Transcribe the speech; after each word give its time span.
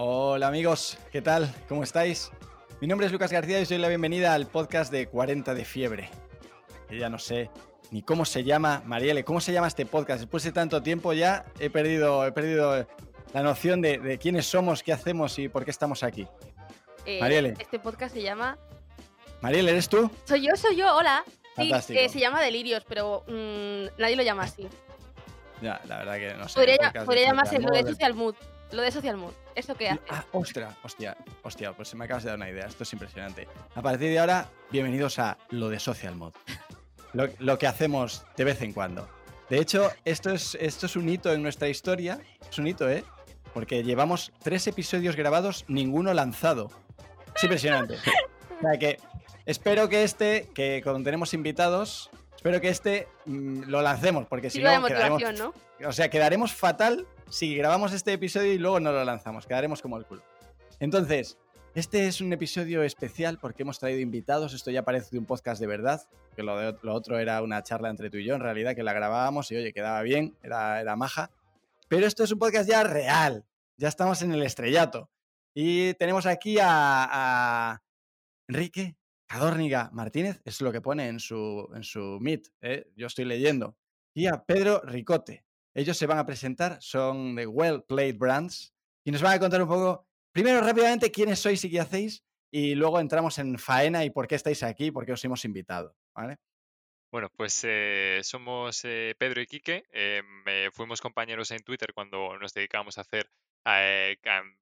Hola 0.00 0.46
amigos, 0.46 0.96
¿qué 1.10 1.20
tal? 1.20 1.52
¿Cómo 1.68 1.82
estáis? 1.82 2.30
Mi 2.80 2.86
nombre 2.86 3.08
es 3.08 3.12
Lucas 3.12 3.32
García 3.32 3.58
y 3.58 3.62
os 3.62 3.68
doy 3.68 3.78
la 3.78 3.88
bienvenida 3.88 4.32
al 4.32 4.46
podcast 4.46 4.92
de 4.92 5.08
40 5.08 5.54
de 5.54 5.64
fiebre. 5.64 6.08
Ya 6.88 7.08
no 7.08 7.18
sé 7.18 7.50
ni 7.90 8.02
cómo 8.02 8.24
se 8.24 8.44
llama, 8.44 8.80
Marielle, 8.86 9.24
¿cómo 9.24 9.40
se 9.40 9.52
llama 9.52 9.66
este 9.66 9.86
podcast? 9.86 10.20
Después 10.20 10.44
de 10.44 10.52
tanto 10.52 10.84
tiempo 10.84 11.14
ya 11.14 11.46
he 11.58 11.68
perdido, 11.68 12.24
he 12.24 12.30
perdido 12.30 12.86
la 13.34 13.42
noción 13.42 13.80
de, 13.82 14.20
quiénes 14.22 14.46
somos, 14.46 14.84
qué 14.84 14.92
hacemos 14.92 15.36
y 15.40 15.48
por 15.48 15.64
qué 15.64 15.72
estamos 15.72 16.04
aquí. 16.04 16.28
Eh, 17.04 17.18
Marielle. 17.18 17.54
Este 17.58 17.80
podcast 17.80 18.14
se 18.14 18.22
llama... 18.22 18.56
Marielle, 19.40 19.72
¿eres 19.72 19.88
tú? 19.88 20.08
Soy 20.26 20.46
yo, 20.46 20.54
soy 20.54 20.76
yo, 20.76 20.94
hola. 20.94 21.24
Sí, 21.56 21.72
que 21.88 22.08
se 22.08 22.20
llama 22.20 22.40
Delirios, 22.40 22.84
pero 22.88 23.24
mm, 23.26 24.00
nadie 24.00 24.14
lo 24.14 24.22
llama 24.22 24.44
así. 24.44 24.68
Ya, 25.60 25.80
la 25.88 25.98
verdad 25.98 26.18
que 26.18 26.34
no 26.34 26.48
sé. 26.48 26.54
Podría, 27.04 27.26
llamarse 27.26 27.58
lo 27.58 27.70
de 27.72 27.82
Social 27.82 28.14
Mood. 28.14 28.36
Lo 28.70 28.82
de 28.82 28.90
Social 28.90 29.16
Mood. 29.16 29.32
¿Eso 29.54 29.74
qué 29.74 29.88
hace? 29.88 30.02
Ah, 30.10 30.24
ostras, 30.32 30.74
hostia, 30.82 31.16
hostia, 31.42 31.72
pues 31.72 31.94
me 31.94 32.04
acabas 32.04 32.24
de 32.24 32.30
dar 32.30 32.36
una 32.36 32.50
idea. 32.50 32.66
Esto 32.66 32.82
es 32.82 32.92
impresionante. 32.92 33.48
A 33.74 33.80
partir 33.80 34.10
de 34.10 34.18
ahora, 34.18 34.48
bienvenidos 34.70 35.18
a 35.18 35.38
lo 35.50 35.70
de 35.70 35.80
Social 35.80 36.14
Mood. 36.16 36.34
lo, 37.14 37.58
que 37.58 37.66
hacemos 37.66 38.26
de 38.36 38.44
vez 38.44 38.60
en 38.60 38.74
cuando. 38.74 39.08
De 39.48 39.58
hecho, 39.58 39.90
esto 40.04 40.30
es, 40.30 40.54
esto 40.60 40.84
es 40.84 40.96
un 40.96 41.08
hito 41.08 41.32
en 41.32 41.42
nuestra 41.42 41.68
historia. 41.68 42.20
Es 42.50 42.58
un 42.58 42.66
hito, 42.66 42.90
¿eh? 42.90 43.04
Porque 43.54 43.82
llevamos 43.82 44.32
tres 44.42 44.66
episodios 44.66 45.16
grabados, 45.16 45.64
ninguno 45.68 46.12
lanzado. 46.12 46.70
Es 47.34 47.44
impresionante. 47.44 47.94
O 47.94 48.60
sea 48.60 48.78
que 48.78 48.98
espero 49.46 49.88
que 49.88 50.02
este, 50.02 50.50
que 50.54 50.82
cuando 50.82 51.02
tenemos 51.04 51.32
invitados, 51.32 52.10
espero 52.36 52.60
que 52.60 52.68
este 52.68 53.08
mm, 53.24 53.62
lo 53.62 53.80
lancemos, 53.80 54.26
porque 54.26 54.50
si 54.50 54.60
no, 54.60 54.84
quedaremos, 54.84 55.22
¿no? 55.38 55.54
O 55.86 55.92
sea, 55.92 56.10
quedaremos 56.10 56.52
fatal 56.52 57.06
si 57.30 57.56
grabamos 57.56 57.92
este 57.92 58.12
episodio 58.12 58.52
y 58.52 58.58
luego 58.58 58.80
no 58.80 58.92
lo 58.92 59.04
lanzamos. 59.04 59.46
Quedaremos 59.46 59.82
como 59.82 59.98
el 59.98 60.04
culo. 60.04 60.22
Entonces, 60.80 61.38
este 61.74 62.06
es 62.06 62.20
un 62.20 62.32
episodio 62.32 62.82
especial 62.82 63.38
porque 63.38 63.62
hemos 63.62 63.78
traído 63.78 64.00
invitados. 64.00 64.54
Esto 64.54 64.70
ya 64.70 64.82
parece 64.82 65.18
un 65.18 65.26
podcast 65.26 65.60
de 65.60 65.66
verdad, 65.66 66.02
que 66.34 66.42
lo, 66.42 66.54
otro 66.92 67.18
era 67.18 67.42
una 67.42 67.62
charla 67.62 67.90
entre 67.90 68.10
tú 68.10 68.16
y 68.16 68.24
yo, 68.24 68.34
en 68.34 68.40
realidad, 68.40 68.74
que 68.74 68.82
la 68.82 68.92
grabábamos 68.92 69.50
y 69.52 69.56
oye, 69.56 69.72
quedaba 69.72 70.02
bien, 70.02 70.36
era, 70.42 70.80
era 70.80 70.96
maja. 70.96 71.30
Pero 71.88 72.06
esto 72.06 72.24
es 72.24 72.32
un 72.32 72.38
podcast 72.38 72.68
ya 72.68 72.82
real. 72.84 73.44
Ya 73.76 73.88
estamos 73.88 74.22
en 74.22 74.32
el 74.32 74.42
estrellato. 74.42 75.10
Y 75.54 75.94
tenemos 75.94 76.26
aquí 76.26 76.58
a, 76.60 77.82
Enrique 78.48 78.96
Cadórniga 79.26 79.90
Martínez, 79.92 80.40
es 80.44 80.60
lo 80.60 80.72
que 80.72 80.80
pone 80.80 81.08
en 81.08 81.20
su, 81.20 81.68
en 81.74 81.84
su 81.84 82.18
Meet, 82.20 82.48
¿eh? 82.62 82.90
yo 82.96 83.06
estoy 83.08 83.26
leyendo. 83.26 83.76
Y 84.14 84.26
a 84.26 84.42
Pedro 84.44 84.80
Ricote. 84.82 85.44
Ellos 85.78 85.96
se 85.96 86.08
van 86.08 86.18
a 86.18 86.26
presentar, 86.26 86.76
son 86.80 87.36
de 87.36 87.46
Well 87.46 87.84
Played 87.84 88.18
Brands 88.18 88.74
y 89.04 89.12
nos 89.12 89.22
van 89.22 89.34
a 89.34 89.38
contar 89.38 89.62
un 89.62 89.68
poco, 89.68 90.08
primero 90.32 90.60
rápidamente, 90.60 91.12
quiénes 91.12 91.38
sois 91.38 91.62
y 91.64 91.70
qué 91.70 91.78
hacéis, 91.78 92.24
y 92.50 92.74
luego 92.74 92.98
entramos 92.98 93.38
en 93.38 93.56
faena 93.60 94.04
y 94.04 94.10
por 94.10 94.26
qué 94.26 94.34
estáis 94.34 94.64
aquí, 94.64 94.90
por 94.90 95.06
qué 95.06 95.12
os 95.12 95.24
hemos 95.24 95.44
invitado. 95.44 95.94
¿vale? 96.16 96.38
Bueno, 97.12 97.30
pues 97.36 97.62
eh, 97.62 98.18
somos 98.24 98.84
eh, 98.86 99.14
Pedro 99.20 99.40
y 99.40 99.46
Quique. 99.46 99.84
Eh, 99.92 100.20
fuimos 100.72 101.00
compañeros 101.00 101.52
en 101.52 101.62
Twitter 101.62 101.92
cuando 101.94 102.36
nos 102.38 102.52
dedicábamos 102.52 102.98
a 102.98 103.02
hacer 103.02 103.30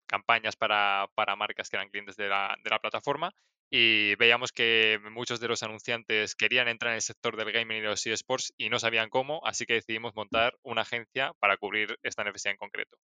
campañas 0.07 0.55
para, 0.57 1.09
marcas 1.39 1.71
que 1.71 1.77
eran 1.77 1.89
clientes 1.89 2.17
de 2.17 2.29
la, 2.29 2.59
de 2.63 2.69
la, 2.69 2.79
plataforma 2.79 3.33
y 3.71 4.15
veíamos 4.17 4.53
que 4.53 4.99
muchos 5.11 5.41
de 5.41 5.49
los 5.49 5.63
anunciantes 5.63 6.35
querían 6.35 6.69
entrar 6.69 6.93
en 6.93 6.97
el 6.97 7.03
sector 7.03 7.37
del 7.37 7.53
gaming 7.53 7.79
y 7.79 7.81
de 7.81 7.89
los 7.89 8.07
eSports 8.07 8.53
y 8.57 8.69
no 8.69 8.79
sabían 8.79 9.11
cómo, 9.11 9.41
así 9.45 9.67
que 9.67 9.75
decidimos 9.75 10.15
montar 10.15 10.55
una 10.63 10.83
agencia 10.83 11.33
para 11.41 11.57
cubrir 11.57 11.97
esta 12.03 12.25
necesidad 12.25 12.53
en 12.53 12.59
concreto. 12.59 12.97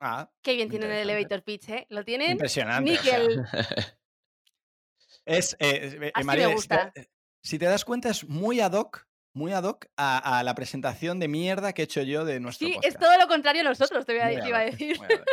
Ah, 0.00 0.30
Qué 0.42 0.54
bien 0.54 0.68
tienen 0.68 0.90
el 0.90 1.08
elevator 1.08 1.42
pitch, 1.42 1.68
¿eh? 1.70 1.86
Lo 1.88 2.04
tienen. 2.04 2.32
Impresionante. 2.32 2.90
Níquel. 2.90 3.42
es, 5.24 5.56
Así 6.14 6.26
me 6.26 6.46
gusta 6.46 6.92
si 7.46 7.60
te 7.60 7.66
das 7.66 7.84
cuenta, 7.84 8.08
es 8.08 8.28
muy 8.28 8.58
ad 8.58 8.72
hoc, 8.72 9.06
muy 9.32 9.52
ad 9.52 9.62
hoc 9.62 9.86
a, 9.96 10.42
la 10.42 10.54
presentación 10.56 11.20
de 11.20 11.28
mierda 11.28 11.72
que 11.72 11.82
he 11.82 11.84
hecho 11.84 12.02
yo 12.02 12.24
de 12.24 12.40
nuestro 12.40 12.66
Sí, 12.66 12.76
es 12.82 12.96
todo 12.96 13.16
lo 13.18 13.28
contrario 13.28 13.60
a 13.60 13.64
nosotros, 13.64 14.04
te 14.04 14.14
voy 14.14 14.22
a, 14.22 14.48
iba 14.48 14.58
a 14.58 14.64
decir. 14.64 14.98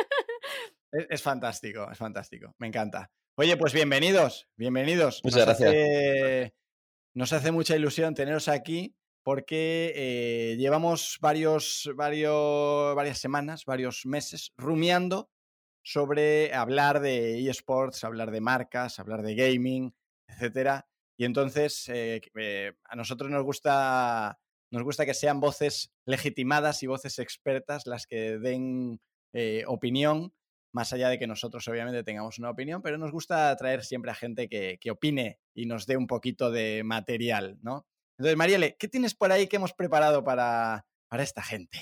Es, 1.09 1.23
fantástico, 1.23 1.89
es 1.91 1.97
fantástico. 1.97 2.53
Me 2.59 2.67
encanta. 2.67 3.09
Oye, 3.35 3.57
pues 3.57 3.73
bienvenidos, 3.73 4.47
bienvenidos. 4.57 5.21
Muchas 5.23 5.45
gracias. 5.45 6.53
nos 7.15 7.33
hace 7.33 7.51
mucha 7.51 7.75
ilusión 7.75 8.13
teneros 8.13 8.47
aquí 8.47 8.95
porque 9.23 9.91
eh, 9.95 10.55
llevamos 10.57 11.17
varios, 11.19 11.89
varios, 11.95 12.95
varias 12.95 13.17
semanas, 13.17 13.65
varios 13.65 14.05
meses 14.05 14.53
rumiando 14.55 15.31
sobre 15.81 16.53
hablar 16.53 16.99
de 16.99 17.49
eSports, 17.49 18.03
hablar 18.03 18.29
de 18.29 18.39
marcas, 18.39 18.99
hablar 18.99 19.23
de 19.23 19.33
gaming, 19.33 19.95
etcétera. 20.27 20.87
Y 21.17 21.25
entonces 21.25 21.89
eh, 21.89 22.21
eh, 22.35 22.73
a 22.83 22.95
nosotros 22.95 23.31
nos 23.31 23.43
gusta, 23.43 24.37
nos 24.69 24.83
gusta 24.83 25.07
que 25.07 25.15
sean 25.15 25.39
voces 25.39 25.91
legitimadas 26.05 26.83
y 26.83 26.87
voces 26.87 27.17
expertas 27.17 27.87
las 27.87 28.05
que 28.05 28.37
den 28.37 29.01
opinión, 29.65 30.35
más 30.73 30.91
allá 30.91 31.09
de 31.09 31.19
que 31.19 31.27
nosotros 31.27 31.67
obviamente 31.67 32.03
tengamos 32.03 32.39
una 32.39 32.49
opinión, 32.49 32.81
pero 32.81 32.97
nos 32.97 33.11
gusta 33.11 33.55
traer 33.55 33.83
siempre 33.83 34.11
a 34.11 34.15
gente 34.15 34.49
que, 34.49 34.91
opine 34.91 35.39
y 35.53 35.65
nos 35.65 35.85
dé 35.85 35.95
un 35.95 36.07
poquito 36.07 36.51
de 36.51 36.83
material, 36.83 37.57
¿no? 37.61 37.85
Entonces, 38.17 38.37
Marielle, 38.37 38.75
¿qué 38.77 38.87
tienes 38.87 39.15
por 39.15 39.31
ahí 39.31 39.47
que 39.47 39.55
hemos 39.55 39.73
preparado 39.73 40.23
para, 40.23 40.85
para 41.07 41.23
esta 41.23 41.41
gente? 41.41 41.79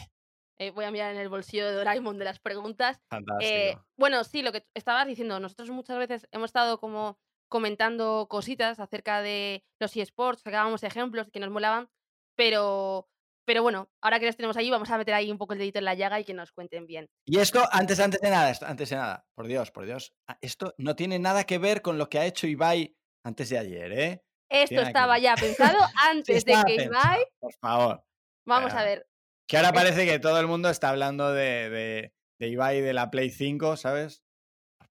voy 0.76 0.86
a 0.86 0.92
mirar 0.92 1.12
en 1.12 1.20
el 1.20 1.28
bolsillo 1.28 1.66
de 1.66 1.74
Doraemon 1.74 2.20
de 2.20 2.26
las 2.26 2.40
preguntas. 2.40 3.02
Fantástico. 3.10 3.84
bueno, 3.98 4.24
sí, 4.24 4.44
lo 4.44 4.52
que 4.52 4.64
estabas 4.76 5.08
diciendo, 5.08 5.40
nosotros 5.40 5.72
muchas 5.72 5.98
veces 5.98 6.28
hemos 6.32 6.50
estado 6.50 6.80
como 6.80 7.18
comentando 7.52 8.28
cositas 8.30 8.80
acerca 8.80 9.22
de 9.22 9.66
los 9.80 9.96
eSports, 9.96 10.42
sacábamos 10.42 10.84
ejemplos 10.84 11.30
que 11.32 11.40
nos 11.40 11.50
molaban, 11.50 11.90
pero, 12.36 13.10
pero 13.46 13.64
bueno, 13.64 13.90
ahora 14.02 14.20
que 14.20 14.26
los 14.26 14.36
tenemos 14.36 14.58
ahí, 14.58 14.70
vamos 14.70 14.90
a 14.90 14.98
meter 14.98 15.14
ahí 15.14 15.32
un 15.32 15.38
poco 15.38 15.54
el 15.54 15.60
dedito 15.60 15.80
en 15.80 15.86
la 15.86 15.96
llaga 15.96 16.20
y 16.20 16.26
que 16.26 16.34
nos 16.34 16.52
cuenten 16.52 16.86
bien. 16.86 17.10
Y 17.26 17.40
esto, 17.40 17.64
antes, 17.72 18.00
antes 18.00 18.22
de 18.22 18.30
nada, 18.30 18.54
antes 18.62 18.90
de 18.90 18.96
nada, 18.96 19.26
por 19.36 19.48
Dios, 19.48 19.72
por 19.72 19.86
Dios, 19.86 20.14
ah, 20.28 20.38
esto 20.42 20.74
no 20.78 20.96
tiene 20.96 21.20
nada 21.20 21.44
que 21.46 21.58
ver 21.58 21.82
con 21.82 21.98
lo 21.98 22.10
que 22.10 22.20
ha 22.20 22.26
hecho 22.26 22.48
Ibai 22.48 22.96
antes 23.26 23.50
de 23.50 23.58
ayer, 23.58 23.92
¿eh? 23.92 24.24
Esto 24.50 24.82
estaba 24.82 25.18
ya 25.18 25.36
pensado 25.36 25.78
antes 26.10 26.46
de 26.46 26.56
que 26.66 26.84
Ibai. 26.84 27.26
Por 27.40 27.54
favor. 27.54 28.04
Vamos 28.46 28.74
a 28.74 28.84
ver. 28.84 29.08
Que 29.48 29.58
ahora 29.58 29.74
parece 29.74 30.06
que 30.06 30.20
todo 30.20 30.40
el 30.40 30.48
mundo 30.48 30.70
está 30.70 30.90
hablando 30.90 31.32
de, 31.32 31.70
de, 31.70 32.14
de 32.40 32.48
Ibai 32.48 32.82
de 32.82 32.94
la 32.94 33.12
Play 33.12 33.30
5, 33.30 33.78
¿sabes? 33.78 34.24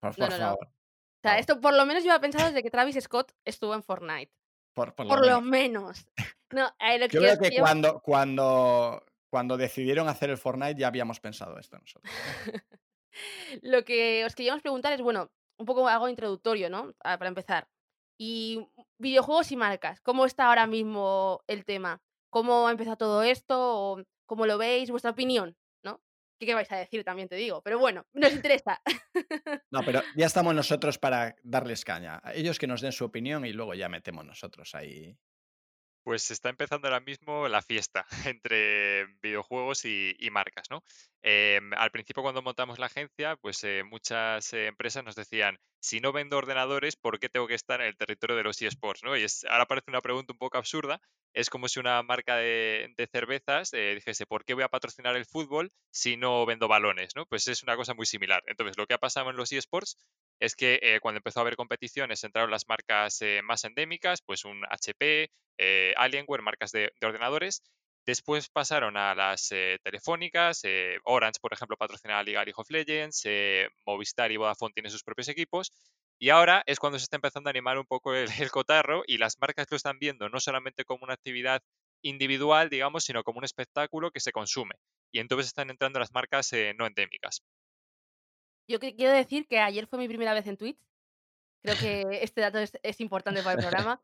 Por, 0.00 0.14
favor. 0.14 0.58
O 0.62 1.22
sea, 1.22 1.38
esto 1.38 1.60
por 1.60 1.74
lo 1.74 1.84
menos 1.84 2.04
yo 2.04 2.10
había 2.10 2.20
pensado 2.20 2.46
desde 2.46 2.62
que 2.62 2.70
Travis 2.70 2.98
Scott 3.00 3.32
estuvo 3.44 3.74
en 3.74 3.82
Fortnite. 3.82 4.32
Por, 4.74 5.26
lo, 5.26 5.40
menos. 5.42 6.06
No, 6.52 6.74
eh, 6.80 6.98
yo 7.08 7.20
creo 7.20 7.38
que 7.38 7.58
cuando, 7.58 8.00
cuando, 8.00 9.04
cuando 9.28 9.56
decidieron 9.56 10.08
hacer 10.08 10.30
el 10.30 10.38
Fortnite 10.38 10.80
ya 10.80 10.88
habíamos 10.88 11.20
pensado 11.20 11.58
esto 11.58 11.78
nosotros. 11.78 12.12
lo 13.62 13.84
que 13.84 14.24
os 14.24 14.34
queríamos 14.34 14.62
preguntar 14.62 14.92
es, 14.92 15.00
bueno, 15.00 15.30
un 15.58 15.66
poco 15.66 15.86
algo 15.88 16.08
introductorio, 16.08 16.70
¿no? 16.70 16.94
Ah, 17.04 17.18
para 17.18 17.28
empezar. 17.28 17.68
Y 18.18 18.68
videojuegos 18.98 19.52
y 19.52 19.56
marcas, 19.56 20.00
¿cómo 20.00 20.26
está 20.26 20.48
ahora 20.48 20.66
mismo 20.66 21.42
el 21.46 21.64
tema? 21.64 22.02
¿Cómo 22.30 22.68
ha 22.68 22.70
empezado 22.70 22.96
todo 22.96 23.22
esto? 23.22 24.04
¿Cómo 24.26 24.46
lo 24.46 24.58
veis? 24.58 24.90
¿Vuestra 24.90 25.10
opinión? 25.10 25.56
¿Qué, 26.40 26.54
vais 26.54 26.72
a 26.72 26.76
decir? 26.76 27.04
También 27.04 27.28
te 27.28 27.36
digo. 27.36 27.60
Pero 27.62 27.78
bueno, 27.78 28.06
nos 28.12 28.32
interesa. 28.32 28.80
No, 29.70 29.82
pero 29.84 30.02
ya 30.16 30.26
estamos 30.26 30.54
nosotros 30.54 30.98
para 30.98 31.36
darles 31.42 31.84
caña. 31.84 32.22
Ellos 32.34 32.58
que 32.58 32.66
nos 32.66 32.80
den 32.80 32.92
su 32.92 33.04
opinión 33.04 33.44
y 33.44 33.52
luego 33.52 33.74
ya 33.74 33.88
metemos 33.88 34.24
nosotros 34.24 34.74
ahí 34.74 35.16
pues 36.02 36.30
está 36.30 36.48
empezando 36.48 36.88
ahora 36.88 37.00
mismo 37.00 37.48
la 37.48 37.62
fiesta 37.62 38.06
entre 38.26 39.06
videojuegos 39.22 39.84
y, 39.84 40.16
marcas, 40.30 40.70
¿no? 40.70 40.82
Em, 41.22 41.72
al 41.74 41.90
principio 41.90 42.22
cuando 42.22 42.42
montamos 42.42 42.78
la 42.78 42.86
agencia, 42.86 43.36
pues 43.36 43.62
eh, 43.64 43.82
muchas 43.84 44.52
empresas 44.54 45.04
nos 45.04 45.14
decían, 45.16 45.58
si 45.80 46.00
no 46.00 46.12
vendo 46.12 46.36
ordenadores, 46.36 46.96
¿por 46.96 47.18
qué 47.18 47.28
tengo 47.28 47.46
que 47.46 47.54
estar 47.54 47.80
en 47.80 47.88
el 47.88 47.96
territorio 47.96 48.36
de 48.36 48.42
los 48.42 48.60
eSports? 48.60 49.02
¿no? 49.02 49.16
Y 49.16 49.26
ahora 49.48 49.66
parece 49.66 49.90
una 49.90 50.00
pregunta 50.00 50.32
un 50.32 50.38
poco 50.38 50.58
absurda. 50.58 51.00
Es 51.32 51.48
como 51.48 51.68
si 51.68 51.78
una 51.80 52.02
marca 52.02 52.36
de, 52.36 52.92
cervezas 53.12 53.72
eh, 53.72 53.94
dijese, 53.94 54.26
¿por 54.26 54.44
qué 54.44 54.54
voy 54.54 54.62
a 54.62 54.68
patrocinar 54.68 55.16
el 55.16 55.26
fútbol 55.26 55.72
si 55.90 56.16
no 56.16 56.44
vendo 56.44 56.68
balones? 56.68 57.14
¿no? 57.16 57.26
Pues 57.26 57.48
es 57.48 57.62
una 57.62 57.76
cosa 57.76 57.94
muy 57.94 58.06
similar. 58.06 58.42
Entonces, 58.46 58.76
lo 58.76 58.86
que 58.86 58.94
ha 58.94 58.98
pasado 58.98 59.30
en 59.30 59.36
los 59.36 59.52
eSports 59.52 59.96
es 60.38 60.54
que 60.54 60.80
eh, 60.82 61.00
cuando 61.00 61.18
empezó 61.18 61.40
a 61.40 61.42
haber 61.42 61.56
competiciones 61.56 62.24
entraron 62.24 62.50
las 62.50 62.68
marcas 62.68 63.20
eh, 63.22 63.40
más 63.42 63.64
endémicas, 63.64 64.22
pues 64.22 64.44
un 64.44 64.64
HP, 64.70 65.30
Alienware, 65.96 66.42
marcas 66.42 66.72
de, 66.72 66.92
ordenadores. 67.02 67.62
Después 68.06 68.48
pasaron 68.48 68.96
a 68.96 69.14
las 69.14 69.50
telefónicas, 69.82 70.62
Orange, 71.04 71.38
por 71.40 71.52
ejemplo, 71.52 71.76
patrocina 71.76 72.16
la 72.16 72.22
Liga 72.22 72.44
League 72.44 72.54
of 72.56 72.70
Legends, 72.70 73.24
Movistar 73.86 74.32
y 74.32 74.36
Vodafone 74.36 74.72
tienen 74.72 74.90
sus 74.90 75.04
propios 75.04 75.28
equipos. 75.28 75.70
Y 76.18 76.30
ahora 76.30 76.62
es 76.66 76.78
cuando 76.78 76.98
se 76.98 77.04
está 77.04 77.16
empezando 77.16 77.48
a 77.48 77.52
animar 77.52 77.78
un 77.78 77.86
poco 77.86 78.14
el, 78.14 78.26
el 78.40 78.50
cotarro 78.50 79.02
y 79.06 79.18
las 79.18 79.38
marcas 79.40 79.66
lo 79.70 79.76
están 79.76 79.98
viendo 79.98 80.28
no 80.28 80.40
solamente 80.40 80.84
como 80.84 81.04
una 81.04 81.14
actividad 81.14 81.62
individual, 82.02 82.68
digamos, 82.68 83.04
sino 83.04 83.22
como 83.22 83.38
un 83.38 83.44
espectáculo 83.44 84.10
que 84.10 84.20
se 84.20 84.32
consume. 84.32 84.74
Y 85.12 85.18
entonces 85.18 85.46
están 85.48 85.70
entrando 85.70 85.98
las 85.98 86.12
marcas 86.12 86.50
no 86.76 86.86
endémicas. 86.86 87.42
Yo 88.68 88.78
quiero 88.78 89.12
decir 89.12 89.46
que 89.48 89.58
ayer 89.58 89.86
fue 89.86 89.98
mi 89.98 90.08
primera 90.08 90.32
vez 90.32 90.46
en 90.46 90.56
Twitch. 90.56 90.78
Creo 91.62 91.76
que 91.76 92.20
este 92.22 92.40
dato 92.40 92.58
es, 92.58 92.72
es 92.82 93.00
importante 93.00 93.42
para 93.42 93.60
el 93.60 93.66
programa. 93.66 94.00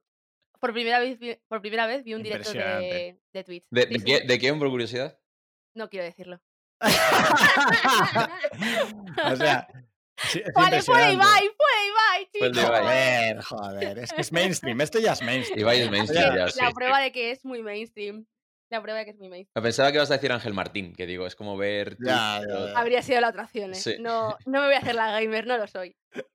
Por 0.61 0.73
primera 0.73 0.99
vez, 1.01 1.19
vi- 1.19 1.39
por 1.49 1.61
primera 1.61 1.87
vez 1.87 2.03
vi 2.05 2.15
un 2.15 2.23
directo 2.23 2.53
de, 2.53 3.19
de 3.33 3.45
Twitch. 3.45 3.65
¿De, 3.71 3.87
de 3.87 3.99
sí, 3.99 4.05
qué, 4.05 4.21
¿De 4.21 4.39
quién, 4.39 4.59
por 4.59 4.69
curiosidad? 4.71 5.19
No 5.75 5.89
quiero 5.89 6.05
decirlo. 6.05 6.41
o 9.25 9.37
sea, 9.37 9.67
sí, 10.29 10.43
es 10.45 10.53
Vale, 10.55 10.83
fue. 10.83 11.13
Ibai, 11.13 11.51
fue 11.57 11.87
Ibai, 11.89 12.29
chicos. 12.33 12.59
Joder, 12.67 13.43
joder, 13.43 13.99
es 13.99 14.13
que 14.13 14.21
es 14.21 14.33
mainstream, 14.33 14.81
esto 14.81 14.99
ya 14.99 15.13
es 15.13 15.23
mainstream. 15.23 15.61
Ibai 15.61 15.81
es 15.83 15.91
mainstream, 15.91 16.35
Ya, 16.35 16.45
La 16.45 16.49
sí. 16.51 16.61
prueba 16.75 17.01
de 17.01 17.13
que 17.13 17.31
es 17.31 17.45
muy 17.45 17.63
mainstream. 17.63 18.27
La 18.69 18.83
prueba 18.83 18.99
de 18.99 19.05
que 19.05 19.11
es 19.13 19.19
muy 19.19 19.29
mainstream. 19.29 19.63
Pensaba 19.63 19.91
que 19.93 19.99
ibas 19.99 20.11
a 20.11 20.15
decir 20.15 20.33
Ángel 20.33 20.53
Martín, 20.53 20.93
que 20.95 21.07
digo, 21.07 21.25
es 21.27 21.37
como 21.37 21.57
ver... 21.57 21.97
Twitch, 21.97 22.09
Ya, 22.09 22.41
ya, 22.41 22.47
pero- 22.47 22.67
ya. 22.69 22.79
Habría 22.79 23.03
sido 23.03 23.21
la 23.21 23.29
otra 23.29 23.45
opción, 23.45 23.71
¿eh? 23.73 23.77
Sí. 23.77 23.97
No, 24.01 24.37
no 24.45 24.61
me 24.61 24.67
voy 24.67 24.75
a 24.75 24.79
hacer 24.79 24.97
la 24.97 25.13
gamer, 25.21 25.47
no 25.47 25.57
lo 25.59 25.67
soy. 25.67 25.97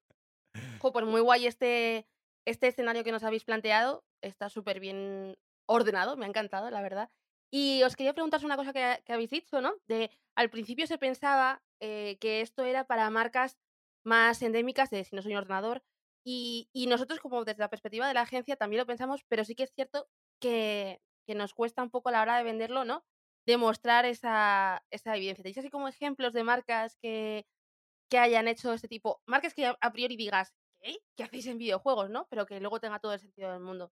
Jo, 0.79 0.91
pues 0.91 1.05
muy 1.05 1.21
guay 1.21 1.45
este, 1.45 2.05
este 2.45 2.67
escenario 2.67 3.03
que 3.03 3.11
nos 3.11 3.23
habéis 3.23 3.43
planteado. 3.43 4.03
Está 4.21 4.49
súper 4.49 4.79
bien 4.79 5.37
ordenado, 5.67 6.17
me 6.17 6.25
ha 6.25 6.29
encantado, 6.29 6.69
la 6.69 6.81
verdad. 6.81 7.09
Y 7.51 7.83
os 7.83 7.95
quería 7.95 8.13
preguntar 8.13 8.43
una 8.45 8.57
cosa 8.57 8.73
que, 8.73 9.01
que 9.05 9.13
habéis 9.13 9.29
dicho, 9.29 9.61
¿no? 9.61 9.73
De 9.87 10.09
al 10.35 10.49
principio 10.49 10.87
se 10.87 10.97
pensaba 10.97 11.61
eh, 11.79 12.17
que 12.19 12.41
esto 12.41 12.63
era 12.63 12.85
para 12.85 13.09
marcas 13.09 13.57
más 14.03 14.41
endémicas 14.41 14.89
de 14.89 15.03
si 15.03 15.15
no 15.15 15.21
soy 15.21 15.33
un 15.33 15.39
ordenador. 15.39 15.83
Y, 16.23 16.69
nosotros, 16.87 17.19
como 17.19 17.43
desde 17.43 17.59
la 17.59 17.69
perspectiva 17.69 18.07
de 18.07 18.13
la 18.13 18.21
agencia, 18.21 18.55
también 18.55 18.79
lo 18.79 18.85
pensamos, 18.85 19.23
pero 19.27 19.43
sí 19.43 19.55
que 19.55 19.63
es 19.63 19.73
cierto 19.73 20.07
que, 20.39 21.01
nos 21.27 21.53
cuesta 21.53 21.81
un 21.81 21.89
poco 21.89 22.09
a 22.09 22.11
la 22.11 22.21
hora 22.21 22.37
de 22.37 22.43
venderlo, 22.43 22.83
¿no? 22.83 23.05
Demostrar 23.45 24.05
esa, 24.05 24.83
esa 24.91 25.15
evidencia. 25.15 25.43
¿Tenéis 25.43 25.59
así 25.59 25.69
como 25.69 25.87
ejemplos 25.87 26.33
de 26.33 26.43
marcas 26.43 26.97
que, 27.01 27.45
hayan 28.11 28.47
hecho 28.49 28.73
este 28.73 28.89
tipo? 28.89 29.21
Marcas 29.25 29.53
que 29.53 29.73
a 29.79 29.91
priori 29.93 30.17
digas, 30.17 30.53
¿qué? 30.81 30.97
¿Qué 31.15 31.23
hacéis 31.23 31.47
en 31.47 31.57
videojuegos, 31.57 32.09
no? 32.09 32.27
Pero 32.29 32.45
que 32.45 32.59
luego 32.59 32.79
tenga 32.79 32.99
todo 32.99 33.13
el 33.13 33.19
sentido 33.19 33.51
del 33.51 33.61
mundo. 33.61 33.91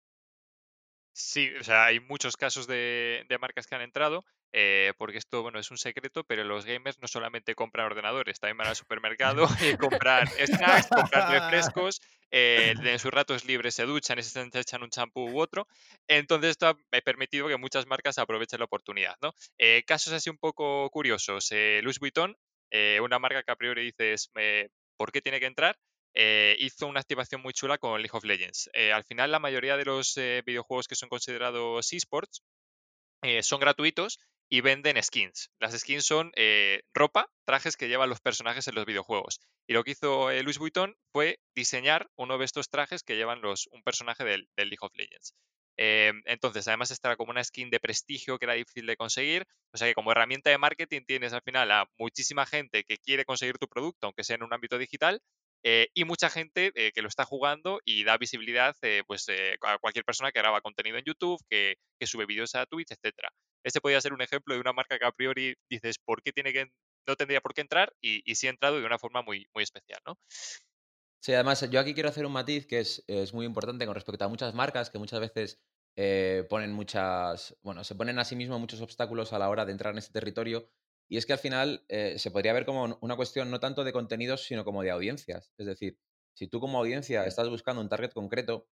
Sí, 1.17 1.49
o 1.57 1.63
sea, 1.63 1.85
hay 1.85 2.01
muchos 2.01 2.35
casos 2.35 2.67
de, 2.67 3.23
de 3.29 3.37
marcas 3.37 3.67
que 3.67 3.75
han 3.75 3.81
entrado, 3.81 4.25
eh, 4.51 4.91
porque 4.97 5.17
esto, 5.17 5.43
bueno, 5.43 5.59
es 5.59 5.71
un 5.71 5.77
secreto, 5.77 6.25
pero 6.25 6.43
los 6.43 6.65
gamers 6.65 6.99
no 6.99 7.07
solamente 7.07 7.55
compran 7.55 7.85
ordenadores, 7.85 8.37
también 8.41 8.57
van 8.57 8.67
al 8.67 8.75
supermercado 8.75 9.47
y 9.61 9.77
compran 9.77 10.27
snacks, 10.27 10.89
compran 10.93 11.31
refrescos, 11.31 12.01
eh, 12.31 12.73
en 12.77 12.99
sus 12.99 13.11
ratos 13.11 13.45
libres 13.45 13.75
se 13.75 13.85
duchan 13.85 14.21
se 14.21 14.59
echan 14.59 14.83
un 14.83 14.89
champú 14.89 15.29
u 15.29 15.39
otro. 15.39 15.67
Entonces, 16.09 16.51
esto 16.51 16.67
ha 16.67 16.71
ha 16.71 17.01
permitido 17.01 17.47
que 17.47 17.55
muchas 17.57 17.87
marcas 17.87 18.17
aprovechen 18.17 18.59
la 18.59 18.65
oportunidad, 18.65 19.15
¿no? 19.21 19.31
Eh, 19.57 19.83
casos 19.87 20.11
así 20.11 20.29
un 20.29 20.37
poco 20.37 20.89
curiosos. 20.89 21.47
Eh, 21.51 21.79
Louis 21.81 21.99
Vuitton, 21.99 22.35
eh, 22.71 22.99
una 23.01 23.19
marca 23.19 23.41
que 23.43 23.51
a 23.53 23.55
priori 23.55 23.83
dices, 23.85 24.29
eh, 24.35 24.67
¿por 24.97 25.13
qué 25.13 25.21
tiene 25.21 25.39
que 25.39 25.45
entrar? 25.45 25.77
Eh, 26.17 26.55
hizo 26.59 26.87
una 26.87 27.01
activación 27.01 27.41
muy 27.41 27.53
chula 27.53 27.77
con 27.77 28.01
League 28.01 28.17
of 28.17 28.23
Legends. 28.23 28.69
Eh, 28.73 28.93
al 28.93 29.03
final, 29.03 29.31
la 29.31 29.39
mayoría 29.39 29.75
de 29.75 29.83
los 29.83 30.15
eh, 30.15 30.43
videojuegos 30.45 30.87
que 30.87 30.95
son 30.95 31.09
considerados 31.09 31.91
esports 31.91 32.41
son 33.41 33.59
gratuitos 33.59 34.19
y 34.49 34.61
venden 34.61 35.01
skins. 35.01 35.49
Las 35.59 35.73
skins 35.73 36.05
son 36.05 36.31
ropa, 36.93 37.27
trajes 37.43 37.75
que 37.75 37.87
llevan 37.87 38.07
los 38.07 38.21
personajes 38.21 38.67
en 38.67 38.75
los 38.75 38.85
videojuegos. 38.85 39.39
Y 39.65 39.73
lo 39.73 39.83
que 39.83 39.91
hizo 39.91 40.31
Louis 40.43 40.59
Vuitton 40.59 40.95
fue 41.11 41.39
diseñar 41.55 42.07
uno 42.17 42.37
de 42.37 42.45
estos 42.45 42.69
trajes 42.69 43.01
que 43.01 43.15
llevan 43.15 43.41
un 43.43 43.83
personaje 43.83 44.23
del, 44.23 44.47
League 44.57 44.77
of 44.81 44.93
Legends. 44.93 45.33
Entonces, 45.75 46.67
además, 46.67 46.91
esta 46.91 47.07
era 47.07 47.15
como 47.17 47.31
una 47.31 47.43
skin 47.43 47.71
de 47.71 47.79
prestigio 47.79 48.37
que 48.37 48.45
era 48.45 48.53
difícil 48.53 48.85
de 48.85 48.95
conseguir. 48.95 49.47
O 49.73 49.77
sea 49.77 49.87
que 49.87 49.95
como 49.95 50.11
herramienta 50.11 50.51
de 50.51 50.59
marketing 50.59 51.01
tienes 51.07 51.33
al 51.33 51.41
final 51.41 51.71
a 51.71 51.89
muchísima 51.97 52.45
gente 52.45 52.83
que 52.83 52.97
quiere 52.99 53.25
conseguir 53.25 53.57
tu 53.57 53.67
producto, 53.67 54.05
aunque 54.05 54.23
sea 54.23 54.35
en 54.35 54.43
un 54.43 54.53
ámbito 54.53 54.77
digital, 54.77 55.19
eh, 55.67 55.89
y 55.95 56.05
mucha 56.05 56.29
gente 56.29 56.71
eh, 56.75 56.91
que 56.93 57.01
lo 57.01 57.07
está 57.07 57.25
jugando 57.25 57.81
y 57.85 58.03
da 58.03 58.19
visibilidad 58.19 58.75
eh, 58.83 59.01
pues, 59.07 59.25
a 59.63 59.79
cualquier 59.79 60.05
persona 60.05 60.31
que 60.31 60.39
graba 60.39 60.61
contenido 60.61 60.99
en 60.99 61.03
YouTube, 61.03 61.43
que, 61.49 61.77
sube 62.05 62.27
vídeos 62.27 62.53
a 62.53 62.67
Twitch, 62.67 62.91
etcétera. 62.91 63.29
Este 63.63 63.81
podría 63.81 63.99
ser 63.99 64.13
un 64.13 64.21
ejemplo 64.21 64.53
de 64.53 64.61
una 64.61 64.73
marca 64.73 64.99
que 64.99 65.05
a 65.05 65.11
priori 65.11 65.55
dices, 65.67 65.97
¿por 65.97 66.21
qué 66.21 66.31
tiene 66.31 66.53
que, 66.53 66.67
no 67.07 67.15
tendría 67.15 67.41
por 67.41 67.55
qué 67.55 67.61
entrar? 67.61 67.91
Y, 67.99 68.21
y 68.31 68.35
sí 68.35 68.45
ha 68.45 68.51
entrado 68.51 68.79
de 68.79 68.85
una 68.85 68.99
forma 68.99 69.23
muy, 69.23 69.47
muy 69.55 69.63
especial, 69.63 69.99
¿no? 70.05 70.19
Sí, 71.19 71.33
además, 71.33 71.67
yo 71.71 71.79
aquí 71.79 71.95
quiero 71.95 72.09
hacer 72.09 72.27
un 72.27 72.33
matiz 72.33 72.67
que 72.67 72.81
es, 72.81 73.03
es 73.07 73.33
muy 73.33 73.47
importante 73.47 73.87
con 73.87 73.95
respecto 73.95 74.23
a 74.23 74.27
muchas 74.27 74.53
marcas 74.53 74.91
que 74.91 74.99
muchas 74.99 75.19
veces 75.19 75.59
ponen 76.47 76.73
muchas, 76.73 77.57
bueno, 77.63 77.83
se 77.83 77.95
ponen 77.95 78.19
a 78.19 78.25
sí 78.25 78.35
mismos 78.35 78.59
muchos 78.59 78.81
obstáculos 78.81 79.33
a 79.33 79.39
la 79.39 79.49
hora 79.49 79.65
de 79.65 79.71
entrar 79.71 79.93
en 79.93 79.97
ese 79.97 80.11
territorio. 80.11 80.69
Y 81.07 81.17
es 81.17 81.25
que 81.25 81.33
al 81.33 81.39
final 81.39 81.85
eh, 81.89 82.17
se 82.19 82.31
podría 82.31 82.53
ver 82.53 82.65
como 82.65 82.97
una 83.01 83.15
cuestión 83.15 83.51
no 83.51 83.59
tanto 83.59 83.83
de 83.83 83.93
contenidos, 83.93 84.43
sino 84.45 84.65
como 84.65 84.83
de 84.83 84.91
audiencias. 84.91 85.51
Es 85.57 85.65
decir, 85.67 85.99
si 86.33 86.47
tú 86.47 86.59
como 86.59 86.79
audiencia 86.79 87.25
estás 87.25 87.49
buscando 87.49 87.81
un 87.81 87.89
target 87.89 88.11
concreto, 88.13 88.67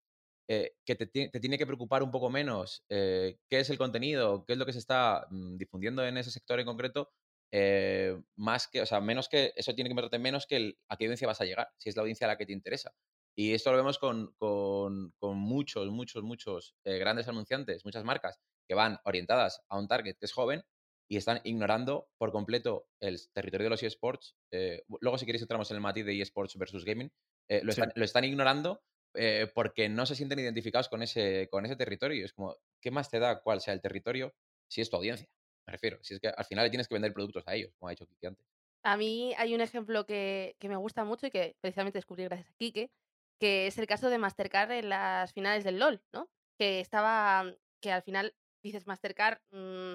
eh, 0.48 0.76
que 0.86 0.96
te, 0.96 1.06
te 1.08 1.40
tiene 1.40 1.58
que 1.58 1.66
preocupar 1.66 2.04
un 2.04 2.12
poco 2.12 2.30
menos 2.30 2.84
eh, 2.90 3.40
qué 3.50 3.60
es 3.60 3.70
el 3.70 3.78
contenido, 3.78 4.44
qué 4.46 4.54
es 4.54 4.60
lo 4.60 4.66
que 4.66 4.74
se 4.74 4.80
está 4.80 5.28
mm, 5.30 5.58
difundiendo 5.58 6.06
en 6.06 6.18
ese 6.18 6.32
sector 6.32 6.60
en 6.60 6.66
concreto, 6.66 7.12
eh, 7.52 8.22
más 8.36 8.68
que, 8.68 8.82
o 8.82 8.86
sea, 8.86 9.00
menos 9.00 9.30
que, 9.30 9.54
eso 9.56 9.74
tiene 9.76 9.90
que 9.90 9.94
importarte 9.94 10.20
menos 10.20 10.46
que 10.48 10.56
el- 10.58 10.80
a 10.90 10.98
qué 10.98 11.06
audiencia 11.06 11.28
vas 11.28 11.40
a 11.42 11.46
llegar, 11.46 11.70
si 11.78 11.90
es 11.90 11.96
la 11.96 12.02
audiencia 12.02 12.26
a 12.28 12.30
la 12.30 12.38
que 12.38 12.46
te 12.46 12.54
interesa. 12.54 12.92
Y 13.36 13.54
esto 13.54 13.72
lo 13.72 13.78
vemos 13.78 13.98
con, 14.00 14.34
con- 14.38 15.14
con 15.20 15.38
muchos, 15.38 15.88
muchos, 15.90 16.24
muchos 16.24 16.76
grandes 16.84 17.28
anunciantes, 17.28 17.86
muchas 17.86 18.04
marcas 18.04 18.40
que 18.68 18.76
van 18.76 19.00
orientadas 19.06 19.62
a 19.70 19.78
un 19.80 19.88
target 19.88 20.18
que 20.20 20.26
es 20.26 20.34
joven 20.34 20.64
y 21.10 21.18
están 21.18 21.42
ignorando 21.44 22.10
por 22.18 22.32
completo 22.32 22.88
el 23.00 23.20
territorio 23.34 23.66
de 23.66 23.70
los 23.72 23.84
eSports. 23.84 24.36
Eh, 24.52 24.84
luego, 25.02 25.18
si 25.18 25.26
queréis, 25.26 25.42
entramos 25.44 25.70
en 25.72 25.76
el 25.76 25.82
matiz 25.82 26.06
de 26.06 26.20
eSports 26.22 26.58
versus 26.58 26.86
gaming. 26.86 27.12
eh, 27.50 27.62
lo, 27.64 27.72
Sí. 27.74 27.82
están, 27.82 27.92
lo 27.96 28.06
están 28.06 28.24
ignorando 28.24 28.82
eh, 29.16 29.52
porque 29.54 29.90
no 29.90 30.06
se 30.06 30.16
sienten 30.16 30.40
identificados 30.40 30.88
con 30.90 31.04
ese, 31.04 31.48
con 31.52 31.66
ese 31.66 31.76
territorio. 31.76 32.26
Es 32.26 32.34
como, 32.34 32.56
¿qué 32.82 32.90
más 32.90 33.10
te 33.10 33.20
da 33.20 33.42
cuál 33.42 33.60
sea 33.62 33.74
el 33.74 33.82
territorio 33.82 34.34
si 34.70 34.82
es 34.82 34.90
tu 34.90 34.96
audiencia? 34.96 35.28
Me 35.68 35.74
refiero. 35.74 36.00
Si 36.04 36.14
es 36.16 36.20
que 36.20 36.30
al 36.30 36.46
final 36.46 36.64
le 36.66 36.70
tienes 36.72 36.88
que 36.88 36.96
vender 36.96 37.14
productos 37.14 37.44
a 37.48 37.54
ellos, 37.56 37.74
como 37.78 37.90
ha 37.90 37.92
dicho 37.92 38.08
Kiki 38.08 38.26
antes. 38.28 38.46
A 38.86 38.98
mí 38.98 39.34
hay 39.38 39.54
un 39.56 39.62
ejemplo 39.62 40.06
que, 40.06 40.56
que 40.60 40.68
me 40.70 40.76
gusta 40.78 41.04
mucho 41.04 41.28
y 41.28 41.32
que 41.32 41.56
precisamente 41.62 41.98
descubrí 42.00 42.24
gracias 42.24 42.50
a 42.50 42.54
Kike, 42.56 42.92
que 43.40 43.68
es 43.68 43.78
el 43.78 43.88
caso 43.88 44.10
de 44.10 44.18
Mastercard 44.18 44.72
en 44.72 44.90
las 44.90 45.32
finales 45.34 45.64
del 45.64 45.80
LOL, 45.80 46.02
¿no? 46.14 46.30
Que 46.58 46.80
estaba, 46.80 47.46
que 47.82 47.92
al 47.92 48.04
final 48.04 48.36
dices 48.64 48.88
Mastercard, 48.88 49.40
mm, 49.52 49.94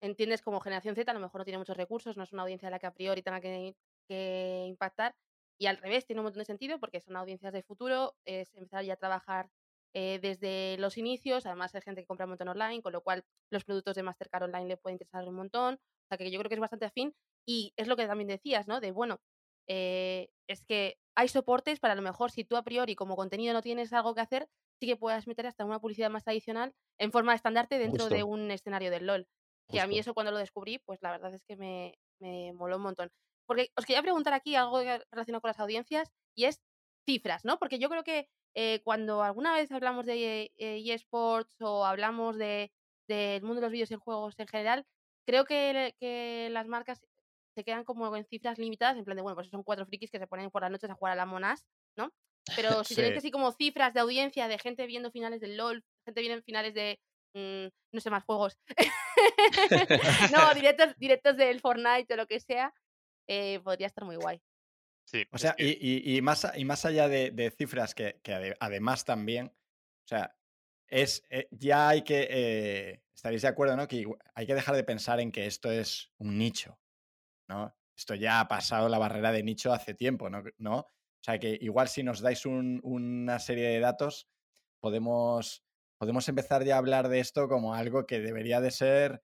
entiendes 0.00 0.42
como 0.42 0.60
generación 0.60 0.94
Z, 0.94 1.10
a 1.10 1.14
lo 1.14 1.20
mejor 1.20 1.40
no 1.40 1.44
tiene 1.44 1.58
muchos 1.58 1.76
recursos, 1.76 2.16
no 2.16 2.22
es 2.24 2.32
una 2.32 2.42
audiencia 2.42 2.68
a 2.68 2.70
la 2.70 2.78
que 2.78 2.86
a 2.86 2.94
priori 2.94 3.22
tenga 3.22 3.40
que, 3.40 3.76
que 4.08 4.64
impactar, 4.66 5.14
y 5.60 5.66
al 5.66 5.76
revés, 5.76 6.06
tiene 6.06 6.20
un 6.20 6.24
montón 6.24 6.40
de 6.40 6.46
sentido 6.46 6.80
porque 6.80 7.00
son 7.00 7.16
audiencias 7.16 7.52
de 7.52 7.62
futuro, 7.62 8.16
es 8.24 8.54
empezar 8.54 8.82
ya 8.82 8.94
a 8.94 8.96
trabajar 8.96 9.50
eh, 9.92 10.18
desde 10.22 10.78
los 10.78 10.96
inicios, 10.96 11.44
además 11.44 11.74
hay 11.74 11.82
gente 11.82 12.00
que 12.00 12.06
compra 12.06 12.24
un 12.24 12.30
montón 12.30 12.48
online, 12.48 12.80
con 12.80 12.92
lo 12.92 13.02
cual 13.02 13.24
los 13.50 13.64
productos 13.64 13.94
de 13.96 14.02
Mastercard 14.02 14.44
online 14.44 14.68
le 14.68 14.76
pueden 14.78 14.94
interesar 14.94 15.28
un 15.28 15.34
montón, 15.34 15.74
o 15.74 16.08
sea 16.08 16.16
que 16.16 16.30
yo 16.30 16.38
creo 16.38 16.48
que 16.48 16.54
es 16.54 16.60
bastante 16.60 16.86
afín 16.86 17.14
y 17.46 17.74
es 17.76 17.88
lo 17.88 17.96
que 17.96 18.06
también 18.06 18.28
decías, 18.28 18.68
¿no? 18.68 18.80
De, 18.80 18.92
bueno, 18.92 19.20
eh, 19.68 20.30
es 20.48 20.64
que 20.64 20.98
hay 21.14 21.28
soportes 21.28 21.78
para 21.78 21.92
a 21.92 21.96
lo 21.96 22.02
mejor 22.02 22.30
si 22.30 22.44
tú 22.44 22.56
a 22.56 22.62
priori 22.62 22.94
como 22.94 23.16
contenido 23.16 23.52
no 23.52 23.60
tienes 23.60 23.92
algo 23.92 24.14
que 24.14 24.22
hacer, 24.22 24.48
sí 24.80 24.86
que 24.86 24.96
puedas 24.96 25.26
meter 25.26 25.46
hasta 25.46 25.66
una 25.66 25.78
publicidad 25.78 26.08
más 26.08 26.24
tradicional 26.24 26.72
en 26.98 27.12
forma 27.12 27.32
de 27.32 27.36
estandarte 27.36 27.78
dentro 27.78 28.08
de 28.08 28.22
un 28.22 28.50
escenario 28.50 28.90
del 28.90 29.06
LOL. 29.06 29.28
Que 29.70 29.80
a 29.80 29.86
mí 29.86 29.98
eso 29.98 30.14
cuando 30.14 30.32
lo 30.32 30.38
descubrí, 30.38 30.78
pues 30.78 31.00
la 31.02 31.12
verdad 31.12 31.34
es 31.34 31.44
que 31.44 31.56
me, 31.56 31.94
me 32.20 32.52
moló 32.52 32.76
un 32.76 32.82
montón. 32.82 33.10
Porque 33.46 33.70
os 33.76 33.86
quería 33.86 34.02
preguntar 34.02 34.32
aquí 34.34 34.54
algo 34.56 34.80
relacionado 35.10 35.40
con 35.40 35.48
las 35.48 35.60
audiencias 35.60 36.10
y 36.34 36.44
es 36.44 36.60
cifras, 37.06 37.44
¿no? 37.44 37.58
Porque 37.58 37.78
yo 37.78 37.88
creo 37.88 38.04
que 38.04 38.28
eh, 38.54 38.80
cuando 38.84 39.22
alguna 39.22 39.54
vez 39.54 39.70
hablamos 39.72 40.06
de 40.06 40.52
eh, 40.56 40.82
eSports 40.94 41.56
o 41.60 41.84
hablamos 41.84 42.36
de, 42.36 42.72
del 43.08 43.42
mundo 43.42 43.56
de 43.56 43.66
los 43.66 43.72
vídeos 43.72 43.90
en 43.92 44.00
juegos 44.00 44.34
en 44.38 44.46
general, 44.48 44.86
creo 45.26 45.44
que, 45.44 45.94
que 46.00 46.48
las 46.50 46.66
marcas 46.68 47.00
se 47.54 47.64
quedan 47.64 47.84
como 47.84 48.14
en 48.16 48.24
cifras 48.24 48.58
limitadas, 48.58 48.96
en 48.96 49.04
plan 49.04 49.16
de, 49.16 49.22
bueno, 49.22 49.34
pues 49.36 49.48
son 49.48 49.62
cuatro 49.64 49.86
frikis 49.86 50.10
que 50.10 50.18
se 50.18 50.26
ponen 50.26 50.50
por 50.50 50.62
las 50.62 50.70
noches 50.70 50.90
a 50.90 50.94
jugar 50.94 51.12
a 51.12 51.16
la 51.16 51.26
Monas, 51.26 51.66
¿no? 51.96 52.12
Pero 52.54 52.84
si 52.84 52.94
tenéis 52.94 53.14
Sí. 53.14 53.18
así 53.18 53.30
como 53.30 53.52
cifras 53.52 53.94
de 53.94 54.00
audiencia 54.00 54.48
de 54.48 54.58
gente 54.58 54.86
viendo 54.86 55.10
finales 55.10 55.40
del 55.40 55.56
LOL, 55.56 55.84
gente 56.04 56.20
viendo 56.20 56.42
finales 56.42 56.74
de, 56.74 57.00
mm, 57.34 57.66
no 57.92 58.00
sé, 58.00 58.10
más 58.10 58.24
juegos. 58.24 58.58
no, 60.32 60.54
directos, 60.54 60.94
directos 60.98 61.36
del 61.36 61.60
Fortnite 61.60 62.14
o 62.14 62.16
lo 62.16 62.26
que 62.26 62.40
sea, 62.40 62.72
eh, 63.28 63.60
podría 63.60 63.86
estar 63.86 64.04
muy 64.04 64.16
guay. 64.16 64.40
Sí, 65.04 65.24
O 65.32 65.36
es 65.36 65.42
sea, 65.42 65.54
que- 65.54 65.64
y, 65.64 65.78
y- 66.12 66.16
y 66.18 66.22
más, 66.22 66.46
y 66.54 66.64
más 66.64 66.84
allá 66.84 67.08
de, 67.08 67.30
de 67.30 67.50
cifras 67.50 67.94
que, 67.94 68.20
que 68.22 68.32
ade- 68.32 68.56
además 68.60 69.04
también, 69.04 69.46
o 69.46 70.06
sea, 70.06 70.36
es, 70.88 71.24
eh, 71.30 71.48
ya 71.50 71.88
hay 71.88 72.02
que, 72.02 72.26
eh, 72.30 73.02
estaréis 73.14 73.42
de 73.42 73.48
acuerdo, 73.48 73.76
¿no? 73.76 73.86
Que 73.88 74.06
hay 74.34 74.46
que 74.46 74.54
dejar 74.54 74.74
de 74.76 74.84
pensar 74.84 75.20
en 75.20 75.30
que 75.32 75.46
esto 75.46 75.70
es 75.70 76.12
un 76.18 76.38
nicho, 76.38 76.78
¿no? 77.48 77.74
Esto 77.96 78.14
ya 78.14 78.40
ha 78.40 78.48
pasado 78.48 78.88
la 78.88 78.98
barrera 78.98 79.30
de 79.32 79.42
nicho 79.42 79.72
hace 79.72 79.94
tiempo, 79.94 80.30
¿no? 80.30 80.42
¿No? 80.58 80.78
O 80.78 81.22
sea, 81.22 81.38
que 81.38 81.58
igual 81.60 81.88
si 81.88 82.02
nos 82.02 82.20
dais 82.20 82.46
un- 82.46 82.80
una 82.82 83.38
serie 83.38 83.68
de 83.68 83.80
datos, 83.80 84.28
podemos, 84.80 85.62
podemos 86.00 86.26
empezar 86.30 86.64
ya 86.64 86.76
a 86.76 86.78
hablar 86.78 87.08
de 87.10 87.20
esto 87.20 87.46
como 87.46 87.74
algo 87.74 88.06
que 88.06 88.20
debería 88.20 88.62
de 88.62 88.70
ser 88.70 89.22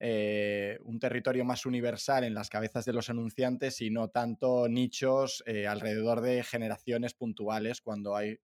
eh, 0.00 0.78
un 0.82 0.98
territorio 0.98 1.44
más 1.44 1.64
universal 1.66 2.24
en 2.24 2.34
las 2.34 2.50
cabezas 2.50 2.84
de 2.84 2.92
los 2.92 3.08
anunciantes 3.08 3.80
y 3.80 3.90
no 3.90 4.08
tanto 4.08 4.68
nichos 4.68 5.44
eh, 5.46 5.68
alrededor 5.68 6.20
de 6.20 6.42
generaciones 6.42 7.14
puntuales 7.14 7.80
cuando 7.80 8.16
hay, 8.16 8.38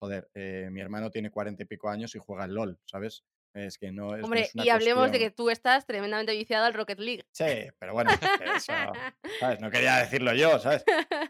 joder, 0.00 0.28
eh, 0.34 0.68
mi 0.72 0.80
hermano 0.80 1.10
tiene 1.12 1.30
cuarenta 1.30 1.62
y 1.62 1.66
pico 1.66 1.88
años 1.88 2.12
y 2.16 2.18
juega 2.18 2.42
al 2.44 2.54
LOL, 2.54 2.80
¿sabes? 2.86 3.22
Es 3.54 3.78
que 3.78 3.92
no 3.92 4.14
es, 4.16 4.20
no 4.22 4.24
Hombre, 4.24 4.40
es 4.42 4.54
una 4.56 4.64
y 4.64 4.70
hablemos 4.70 5.12
de 5.12 5.18
que 5.20 5.30
tú 5.30 5.48
estás 5.48 5.86
tremendamente 5.86 6.32
viciado 6.34 6.64
al 6.64 6.74
Rocket 6.74 6.98
League. 6.98 7.22
Sí, 7.30 7.44
pero 7.78 7.92
bueno, 7.92 8.10
eso, 8.56 8.72
¿sabes? 9.40 9.60
No 9.60 9.70
quería 9.70 9.98
decirlo 9.98 10.34
yo, 10.34 10.58
¿sabes? 10.58 10.84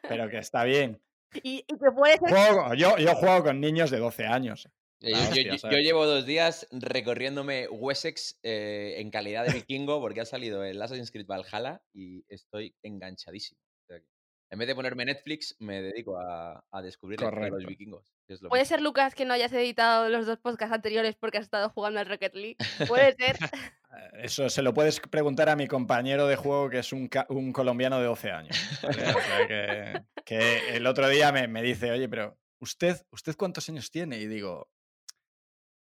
Pero 0.09 0.29
que 0.31 0.39
está 0.39 0.65
bien. 0.65 1.03
y, 1.35 1.59
y 1.69 1.79
que 1.79 1.91
puede 1.95 2.17
ser 2.19 2.31
Juego- 2.31 2.75
yo, 2.75 2.97
yo 2.97 3.15
juego 3.17 3.45
con 3.45 3.61
niños 3.61 3.91
de 3.91 3.99
12 3.99 4.25
años. 4.27 4.69
Yo, 5.03 5.11
La 5.11 5.19
yo- 5.19 5.23
hostia, 5.25 5.43
yo- 5.43 5.51
yo 5.53 5.59
¿sabes? 5.59 5.85
llevo 5.85 6.07
dos 6.07 6.25
días 6.27 6.67
recorriéndome 6.71 7.69
Wessex 7.69 8.39
eh, 8.43 8.95
en 8.99 9.11
calidad 9.11 9.45
de 9.47 9.53
vikingo 9.53 10.01
porque 10.01 10.21
ha 10.21 10.25
salido 10.25 10.65
el 10.65 10.81
Assassin's 10.81 11.11
Creed 11.11 11.27
Valhalla 11.27 11.83
y 11.93 12.25
estoy 12.29 12.75
enganchadísimo. 12.83 13.61
O 13.61 13.87
sea 13.87 13.99
que, 14.01 14.07
en 14.51 14.59
vez 14.59 14.69
de 14.69 14.75
ponerme 14.75 15.05
Netflix, 15.05 15.57
me 15.59 15.81
dedico 15.83 16.19
a, 16.19 16.65
a 16.71 16.83
descubrir 16.83 17.21
los 17.21 17.65
vikingos. 17.67 18.13
que 18.27 18.35
es 18.35 18.43
lo 18.43 18.49
Puede 18.51 18.65
ser, 18.65 18.81
Lucas, 18.81 19.15
que 19.15 19.25
no 19.25 19.35
hayas 19.35 19.53
editado 19.53 20.09
los 20.09 20.27
dos 20.27 20.39
podcasts 20.39 20.75
anteriores 20.75 21.17
porque 21.17 21.39
has 21.39 21.45
estado 21.45 21.71
jugando 21.71 22.01
al 22.01 22.07
Rocket 22.07 22.35
League. 22.35 22.57
Puede 22.87 23.15
ser. 23.17 23.37
Eh, 23.43 23.49
Eso 24.23 24.49
se 24.51 24.63
lo 24.63 24.73
puedes 24.73 25.01
preguntar 25.01 25.49
a 25.49 25.57
mi 25.57 25.67
compañero 25.67 26.27
de 26.27 26.37
juego, 26.37 26.71
que 26.71 26.79
es 26.79 26.93
un, 26.93 27.11
un 27.29 27.53
colombiano 27.53 27.99
de 27.99 28.07
12 28.07 28.31
años. 28.31 28.57
¿vale? 28.83 29.03
O 29.11 29.21
sea, 29.21 29.47
que, 29.49 30.03
que 30.25 30.77
el 30.77 30.87
otro 30.87 31.09
día 31.09 31.33
me, 31.33 31.49
me 31.49 31.61
dice, 31.63 31.91
oye, 31.91 32.09
pero 32.09 32.39
¿usted, 32.61 32.97
¿usted 33.11 33.35
cuántos 33.37 33.69
años 33.69 33.91
tiene? 33.91 34.19
Y 34.19 34.27
digo, 34.27 34.71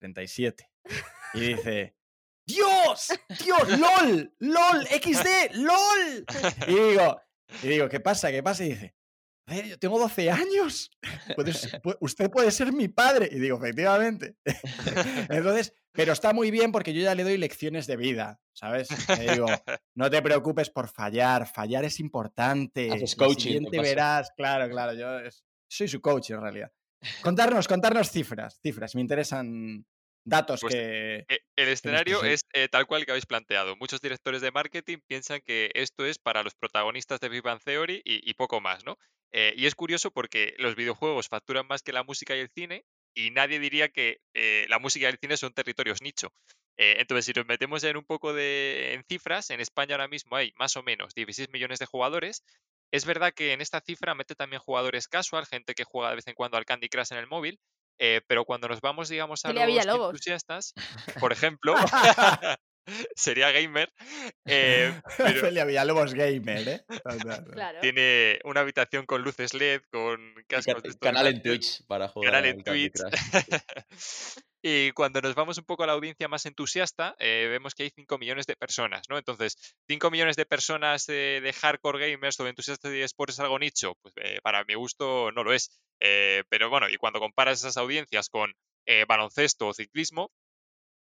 37. 0.03 0.69
Y 1.33 1.39
dice, 1.39 1.95
¡Dios! 2.45 3.07
¡Dios! 3.41 3.79
¡LOL! 3.79 4.35
¡LOL! 4.39 4.87
¡XD! 4.87 5.53
¡LOL! 5.53 6.25
Y 6.67 6.73
digo, 6.73 7.21
y 7.63 7.67
digo, 7.67 7.87
¿qué 7.87 8.01
pasa? 8.01 8.29
¿Qué 8.29 8.43
pasa? 8.43 8.65
Y 8.65 8.69
dice, 8.69 8.95
a 9.47 9.55
ver, 9.55 9.67
yo 9.67 9.79
tengo 9.79 9.97
12 9.97 10.29
años. 10.29 10.91
Usted 12.01 12.29
puede 12.29 12.51
ser 12.51 12.73
mi 12.73 12.89
padre. 12.89 13.29
Y 13.31 13.39
digo, 13.39 13.57
efectivamente. 13.57 14.35
Entonces, 15.29 15.73
pero 15.93 16.11
está 16.11 16.33
muy 16.33 16.51
bien 16.51 16.73
porque 16.73 16.93
yo 16.93 17.01
ya 17.01 17.15
le 17.15 17.23
doy 17.23 17.37
lecciones 17.37 17.87
de 17.87 17.95
vida, 17.95 18.41
¿sabes? 18.51 18.89
Le 19.17 19.31
digo, 19.31 19.45
no 19.95 20.09
te 20.09 20.21
preocupes 20.21 20.69
por 20.69 20.89
fallar, 20.89 21.47
fallar 21.47 21.85
es 21.85 22.01
importante. 22.01 22.91
Haces 22.91 23.15
coaching, 23.15 23.63
paso. 23.63 23.81
verás, 23.81 24.31
claro, 24.35 24.69
claro, 24.69 24.93
yo 24.93 25.29
soy 25.69 25.87
su 25.87 26.01
coach 26.01 26.31
en 26.31 26.41
realidad. 26.41 26.73
Contarnos, 27.21 27.67
contarnos 27.67 28.11
cifras, 28.11 28.59
cifras, 28.61 28.95
me 28.95 29.01
interesan 29.01 29.85
datos 30.25 30.61
Pues, 30.61 30.73
que... 30.73 31.25
Eh, 31.29 31.39
El 31.55 31.69
escenario 31.69 32.23
es 32.23 32.45
eh, 32.53 32.67
tal 32.69 32.85
cual 32.85 33.05
que 33.05 33.11
habéis 33.11 33.25
planteado. 33.25 33.75
Muchos 33.75 34.01
directores 34.01 34.41
de 34.41 34.51
marketing 34.51 34.99
piensan 35.07 35.41
que 35.41 35.71
esto 35.73 36.05
es 36.05 36.17
para 36.19 36.43
los 36.43 36.55
protagonistas 36.55 37.19
de 37.19 37.29
Big 37.29 37.43
Bang 37.43 37.61
Theory 37.63 38.01
y, 38.03 38.29
y 38.29 38.33
poco 38.33 38.61
más, 38.61 38.85
¿no? 38.85 38.97
Eh, 39.31 39.53
y 39.57 39.65
es 39.65 39.75
curioso 39.75 40.11
porque 40.11 40.53
los 40.59 40.75
videojuegos 40.75 41.27
facturan 41.27 41.67
más 41.67 41.81
que 41.81 41.93
la 41.93 42.03
música 42.03 42.35
y 42.35 42.39
el 42.39 42.49
cine 42.49 42.85
y 43.15 43.31
nadie 43.31 43.59
diría 43.59 43.89
que 43.89 44.17
eh, 44.33 44.65
la 44.69 44.79
música 44.79 45.07
y 45.07 45.09
el 45.11 45.17
cine 45.19 45.37
son 45.37 45.53
territorios 45.53 46.01
nicho. 46.01 46.33
Entonces, 46.75 47.25
si 47.25 47.33
nos 47.33 47.45
metemos 47.45 47.83
en 47.83 47.97
un 47.97 48.03
poco 48.03 48.33
de 48.33 48.93
en 48.93 49.03
cifras, 49.03 49.51
en 49.51 49.61
España 49.61 49.93
ahora 49.93 50.07
mismo 50.07 50.35
hay 50.35 50.53
más 50.57 50.75
o 50.75 50.81
menos 50.81 51.13
16 51.13 51.49
millones 51.51 51.77
de 51.77 51.85
jugadores. 51.85 52.43
Es 52.91 53.05
verdad 53.05 53.31
que 53.31 53.53
en 53.53 53.61
esta 53.61 53.79
cifra 53.79 54.15
mete 54.15 54.33
también 54.33 54.59
jugadores 54.59 55.07
casual, 55.07 55.45
gente 55.45 55.75
que 55.75 55.83
juega 55.83 56.09
de 56.09 56.15
vez 56.15 56.27
en 56.27 56.33
cuando 56.33 56.57
al 56.57 56.65
Candy 56.65 56.89
Crush 56.89 57.11
en 57.11 57.19
el 57.19 57.27
móvil, 57.27 57.59
eh, 57.99 58.21
pero 58.27 58.45
cuando 58.45 58.67
nos 58.67 58.81
vamos, 58.81 59.09
digamos, 59.09 59.43
a 59.45 59.49
Celia 59.49 59.65
los 59.65 59.73
Villalobos. 59.75 60.09
entusiastas, 60.11 60.73
por 61.19 61.31
ejemplo, 61.33 61.75
sería 63.15 63.51
gamer, 63.51 63.91
eh, 64.45 64.93
pero 65.17 65.39
Celia 65.41 65.65
Villalobos 65.65 66.13
Gamer, 66.13 66.67
¿eh? 66.67 66.85
Claro. 67.53 67.79
tiene 67.81 68.39
una 68.43 68.59
habitación 68.61 69.05
con 69.05 69.21
luces 69.23 69.53
LED, 69.53 69.81
con 69.91 70.33
cascos 70.47 70.81
ca- 70.81 70.89
de 70.89 70.97
canal 70.97 71.27
en 71.27 71.41
Twitch 71.41 71.85
para 71.87 72.07
jugar 72.09 72.31
canal 72.31 72.45
en 72.49 72.63
Twitch. 72.63 72.93
Y 74.65 74.91
cuando 74.93 75.19
nos 75.21 75.35
vamos 75.35 75.57
un 75.57 75.65
poco 75.65 75.83
a 75.83 75.87
la 75.87 75.93
audiencia 75.93 76.27
más 76.29 76.45
entusiasta, 76.45 77.15
eh, 77.19 77.47
vemos 77.49 77.75
que 77.75 77.83
hay 77.83 77.91
5 77.93 78.17
millones 78.17 78.45
de 78.45 78.55
personas, 78.55 79.03
¿no? 79.09 79.17
Entonces, 79.17 79.57
5 79.89 80.09
millones 80.09 80.37
de 80.37 80.45
personas 80.45 81.05
de 81.05 81.53
hardcore 81.61 82.11
gamers 82.11 82.39
o 82.39 82.43
de 82.45 82.51
entusiastas 82.51 82.91
de 82.91 83.03
esports 83.03 83.33
es 83.35 83.39
algo 83.41 83.59
nicho, 83.59 83.95
pues 84.01 84.13
eh, 84.17 84.39
para 84.41 84.63
mi 84.63 84.75
gusto 84.75 85.31
no 85.33 85.43
lo 85.43 85.51
es. 85.53 85.69
Eh, 85.99 86.43
pero 86.49 86.69
bueno, 86.69 86.89
y 86.89 86.95
cuando 86.97 87.19
comparas 87.19 87.59
esas 87.59 87.75
audiencias 87.77 88.29
con 88.29 88.53
eh, 88.85 89.03
baloncesto 89.05 89.67
o 89.67 89.73
ciclismo, 89.73 90.31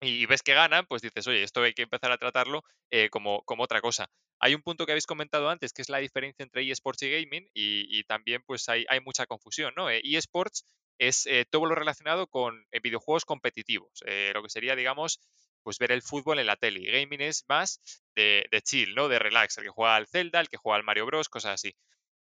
y 0.00 0.26
ves 0.26 0.42
que 0.42 0.54
ganan, 0.54 0.87
pues 0.87 1.02
dices, 1.02 1.26
oye, 1.28 1.42
esto 1.45 1.62
hay 1.62 1.75
que 1.75 1.83
empezar 1.83 2.11
a 2.12 2.19
tratarlo 2.19 2.62
eh, 2.90 3.09
como, 3.11 3.42
como 3.45 3.62
otra 3.64 3.81
cosa. 3.81 4.09
Hay 4.40 4.54
un 4.54 4.62
punto 4.62 4.85
que 4.85 4.92
habéis 4.92 5.07
comentado 5.07 5.49
antes, 5.49 5.73
que 5.73 5.83
es 5.83 5.88
la 5.88 5.99
diferencia 5.99 6.42
entre 6.42 6.69
eSports 6.69 7.02
y 7.02 7.11
gaming, 7.11 7.49
y, 7.54 7.99
y 7.99 8.02
también 8.04 8.42
pues 8.45 8.69
hay, 8.69 8.85
hay 8.88 9.00
mucha 9.00 9.26
confusión, 9.26 9.73
¿no? 9.76 9.88
ESports 9.90 10.66
es 10.99 11.26
eh, 11.26 11.44
todo 11.49 11.66
lo 11.66 11.75
relacionado 11.75 12.26
con 12.26 12.66
eh, 12.70 12.80
videojuegos 12.80 13.25
competitivos, 13.25 14.02
eh, 14.06 14.30
lo 14.34 14.42
que 14.42 14.50
sería, 14.50 14.76
digamos, 14.76 15.20
pues 15.62 15.78
ver 15.78 15.92
el 15.92 16.02
fútbol 16.02 16.38
en 16.38 16.46
la 16.46 16.56
tele. 16.56 16.90
Gaming 16.90 17.20
es 17.20 17.44
más 17.49 17.80
de, 18.14 18.46
chill, 18.64 18.94
¿no? 18.94 19.08
De 19.08 19.18
relax, 19.18 19.58
el 19.58 19.64
que 19.64 19.70
juega 19.70 19.96
al 19.96 20.08
Zelda, 20.08 20.40
el 20.40 20.49
que 20.49 20.56
juega 20.56 20.76
al 20.76 20.84
Mario 20.84 21.06
Bros, 21.06 21.28
cosas 21.28 21.54
así. 21.54 21.75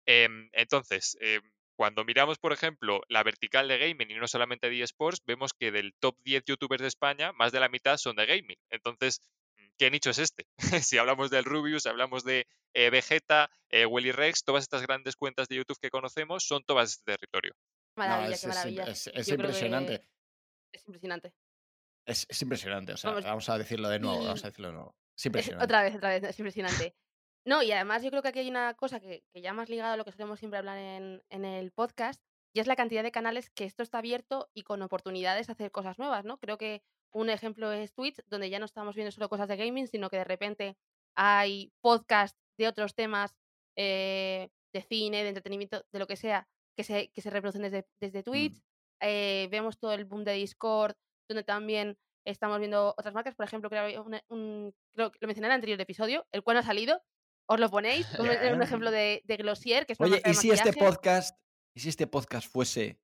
Em, 0.06 0.48
entonces, 0.52 1.16
em, 1.20 1.42
cuando 1.76 2.04
miramos, 2.04 2.38
por 2.38 2.52
ejemplo, 2.52 3.02
la 3.08 3.22
vertical 3.24 3.66
de 3.68 3.78
gaming 3.78 4.10
y 4.10 4.14
no 4.14 4.28
solamente 4.28 4.70
de 4.70 4.82
eSports, 4.82 5.22
vemos 5.26 5.52
que 5.52 5.72
del 5.72 5.94
top 5.98 6.16
10 6.24 6.44
youtubers 6.46 6.82
de 6.82 6.88
España, 6.88 7.32
más 7.32 7.50
de 7.52 7.60
la 7.60 7.68
mitad 7.68 7.96
son 7.96 8.16
de 8.16 8.26
gaming. 8.26 8.58
Entonces, 8.70 9.20
¿qué 9.78 9.90
nicho 9.90 10.10
es 10.10 10.18
este? 10.18 10.46
si 10.88 10.98
hablamos 10.98 11.30
del 11.30 11.44
Rubius, 11.44 11.86
hablamos 11.86 12.24
de 12.24 12.46
Vegeta, 12.74 13.50
eh, 13.70 13.86
Willy 13.86 14.12
Rex, 14.12 14.44
todas 14.44 14.62
estas 14.62 14.82
grandes 14.82 15.16
cuentas 15.16 15.48
de 15.48 15.56
YouTube 15.56 15.78
que 15.80 15.90
conocemos 15.90 16.44
son 16.44 16.62
todas 16.64 16.90
este 16.90 17.12
territorio. 17.12 17.54
Maravilla, 17.96 18.34
es, 18.34 18.40
qué 18.40 18.46
maravilla. 18.48 18.84
es- 18.84 19.28
impresionante. 19.28 20.08
Es 20.72 20.86
impresionante. 20.86 21.34
Es, 22.06 22.26
es 22.28 22.42
impresionante. 22.42 22.92
O 22.92 22.96
sea, 22.96 23.10
Vamos, 23.10 23.24
vamos 23.24 23.48
a 23.48 23.58
decirlo 23.58 23.88
de 23.88 23.98
nuevo. 24.00 24.22
y- 24.22 24.26
Vamos 24.26 24.44
a 24.44 24.48
decirlo 24.48 24.68
de 24.68 24.74
nuevo. 24.74 24.96
Es 25.16 25.22
Es- 25.22 25.26
impresionante. 25.26 25.64
otra 25.64 25.82
vez, 25.82 25.94
otra 25.96 26.08
vez, 26.10 26.22
es 26.24 26.38
impresionante. 26.38 26.96
No, 27.46 27.62
y 27.62 27.72
además 27.72 28.02
yo 28.02 28.10
creo 28.10 28.22
que 28.22 28.28
aquí 28.28 28.38
hay 28.40 28.48
una 28.48 28.74
cosa 28.74 29.00
que, 29.00 29.22
que 29.32 29.40
ya 29.42 29.52
más 29.52 29.68
ligado 29.68 29.92
a 29.92 29.96
lo 29.96 30.04
que 30.04 30.12
solemos 30.12 30.38
siempre 30.38 30.58
hablar 30.58 30.78
en, 30.78 31.22
en 31.28 31.44
el 31.44 31.72
podcast, 31.72 32.22
y 32.54 32.60
es 32.60 32.66
la 32.66 32.76
cantidad 32.76 33.02
de 33.02 33.12
canales 33.12 33.50
que 33.50 33.64
esto 33.64 33.82
está 33.82 33.98
abierto 33.98 34.48
y 34.54 34.62
con 34.62 34.80
oportunidades 34.82 35.46
de 35.48 35.52
hacer 35.52 35.70
cosas 35.70 35.98
nuevas, 35.98 36.24
¿no? 36.24 36.38
Creo 36.38 36.56
que 36.56 36.82
un 37.12 37.28
ejemplo 37.28 37.70
es 37.72 37.92
Twitch, 37.92 38.20
donde 38.26 38.48
ya 38.48 38.58
no 38.58 38.64
estamos 38.64 38.94
viendo 38.94 39.10
solo 39.12 39.28
cosas 39.28 39.48
de 39.48 39.56
gaming, 39.56 39.86
sino 39.88 40.08
que 40.08 40.16
de 40.16 40.24
repente 40.24 40.76
hay 41.16 41.72
podcasts 41.82 42.38
de 42.58 42.66
otros 42.68 42.94
temas, 42.94 43.34
eh, 43.76 44.48
de 44.72 44.82
cine, 44.82 45.22
de 45.22 45.28
entretenimiento, 45.28 45.84
de 45.92 45.98
lo 45.98 46.06
que 46.06 46.16
sea, 46.16 46.48
que 46.76 46.84
se, 46.84 47.08
que 47.10 47.20
se 47.22 47.30
reproducen 47.30 47.62
desde, 47.62 47.86
desde 48.00 48.22
Twitch. 48.22 48.62
Eh, 49.00 49.48
vemos 49.50 49.78
todo 49.78 49.92
el 49.92 50.04
boom 50.04 50.24
de 50.24 50.32
Discord, 50.32 50.94
donde 51.28 51.44
también 51.44 51.98
estamos 52.24 52.58
viendo 52.58 52.94
otras 52.96 53.14
marcas. 53.14 53.34
Por 53.34 53.44
ejemplo, 53.46 53.68
creo, 53.68 53.82
que 53.82 53.86
había 53.96 54.02
una- 54.02 54.22
un, 54.28 54.74
creo 54.92 55.10
que 55.10 55.18
lo 55.20 55.26
mencioné 55.26 55.46
en 55.48 55.52
el 55.52 55.56
anterior 55.56 55.80
episodio, 55.80 56.26
el 56.32 56.42
cual 56.42 56.54
no 56.56 56.60
ha 56.60 56.64
salido. 56.64 57.02
Os 57.46 57.60
lo 57.60 57.68
ponéis. 57.70 58.06
Un, 58.18 58.28
un 58.58 58.62
ejemplo 58.62 58.90
de, 58.90 59.22
de 59.24 59.36
Glossier, 59.36 59.84
que 59.86 59.92
es 59.92 60.00
una 60.00 60.06
Oye, 60.06 60.16
marca 60.16 60.28
de 60.30 60.32
¿y 60.32 60.34
si 60.40 60.50
este 60.50 60.72
podcast, 60.72 61.38
y 61.74 61.80
si 61.80 61.88
este 61.90 62.06
podcast 62.06 62.48
fuese 62.50 62.98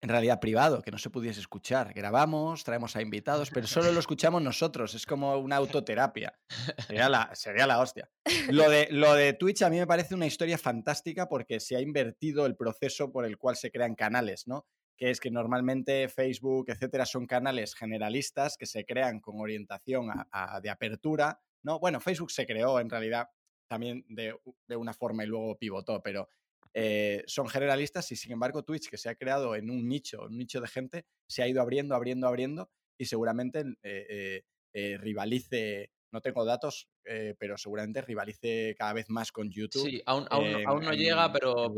en 0.00 0.08
realidad 0.08 0.38
privado, 0.40 0.80
que 0.82 0.90
no 0.90 0.98
se 0.98 1.10
pudiese 1.10 1.40
escuchar? 1.40 1.92
Grabamos, 1.92 2.62
traemos 2.64 2.94
a 2.96 3.02
invitados, 3.02 3.50
pero 3.50 3.66
solo 3.66 3.90
lo 3.92 3.98
escuchamos 4.00 4.40
nosotros. 4.42 4.94
Es 4.94 5.06
como 5.06 5.36
una 5.38 5.56
autoterapia. 5.56 6.38
Sería 6.86 7.08
la, 7.08 7.30
sería 7.34 7.66
la 7.66 7.80
hostia. 7.80 8.08
Lo 8.50 8.70
de, 8.70 8.88
lo 8.90 9.14
de 9.14 9.32
Twitch 9.32 9.62
a 9.62 9.70
mí 9.70 9.78
me 9.78 9.86
parece 9.86 10.14
una 10.14 10.26
historia 10.26 10.56
fantástica 10.58 11.28
porque 11.28 11.58
se 11.60 11.76
ha 11.76 11.80
invertido 11.80 12.46
el 12.46 12.56
proceso 12.56 13.10
por 13.10 13.24
el 13.24 13.38
cual 13.38 13.56
se 13.56 13.70
crean 13.70 13.94
canales, 13.94 14.46
¿no? 14.46 14.66
Que 14.96 15.10
es 15.10 15.20
que 15.20 15.30
normalmente 15.30 16.08
Facebook, 16.08 16.66
etcétera, 16.70 17.06
son 17.06 17.26
canales 17.26 17.74
generalistas 17.74 18.56
que 18.56 18.66
se 18.66 18.84
crean 18.84 19.20
con 19.20 19.40
orientación 19.40 20.10
a- 20.10 20.28
a- 20.30 20.60
de 20.60 20.70
apertura, 20.70 21.40
¿no? 21.64 21.78
Bueno, 21.80 22.00
Facebook 22.00 22.30
se 22.30 22.46
creó 22.46 22.78
en 22.80 22.90
realidad 22.90 23.28
también 23.68 24.04
de, 24.08 24.34
de 24.66 24.76
una 24.76 24.94
forma 24.94 25.24
y 25.24 25.26
luego 25.26 25.56
pivotó, 25.58 26.00
pero 26.02 26.28
eh, 26.74 27.24
son 27.26 27.48
generalistas 27.48 28.10
y 28.12 28.16
sin 28.16 28.32
embargo 28.32 28.62
Twitch, 28.64 28.88
que 28.90 28.96
se 28.98 29.08
ha 29.08 29.14
creado 29.14 29.54
en 29.56 29.70
un 29.70 29.88
nicho, 29.88 30.22
un 30.26 30.36
nicho 30.38 30.60
de 30.60 30.68
gente, 30.68 31.06
se 31.28 31.42
ha 31.42 31.48
ido 31.48 31.60
abriendo, 31.62 31.94
abriendo, 31.94 32.26
abriendo 32.28 32.70
y 32.98 33.06
seguramente 33.06 33.64
eh, 33.82 34.42
eh, 34.72 34.98
rivalice, 34.98 35.92
no 36.12 36.20
tengo 36.20 36.44
datos, 36.44 36.88
pero 37.38 37.56
seguramente 37.58 38.00
rivalice 38.02 38.74
cada 38.78 38.92
vez 38.94 39.08
más 39.10 39.30
con 39.32 39.50
YouTube. 39.50 39.82
Sí, 39.88 40.02
aún, 40.06 40.26
aún, 40.30 40.52
no- 40.52 40.58
aún 40.64 40.84
no 40.84 40.92
en- 40.92 40.98
llega, 40.98 41.32
pero, 41.32 41.70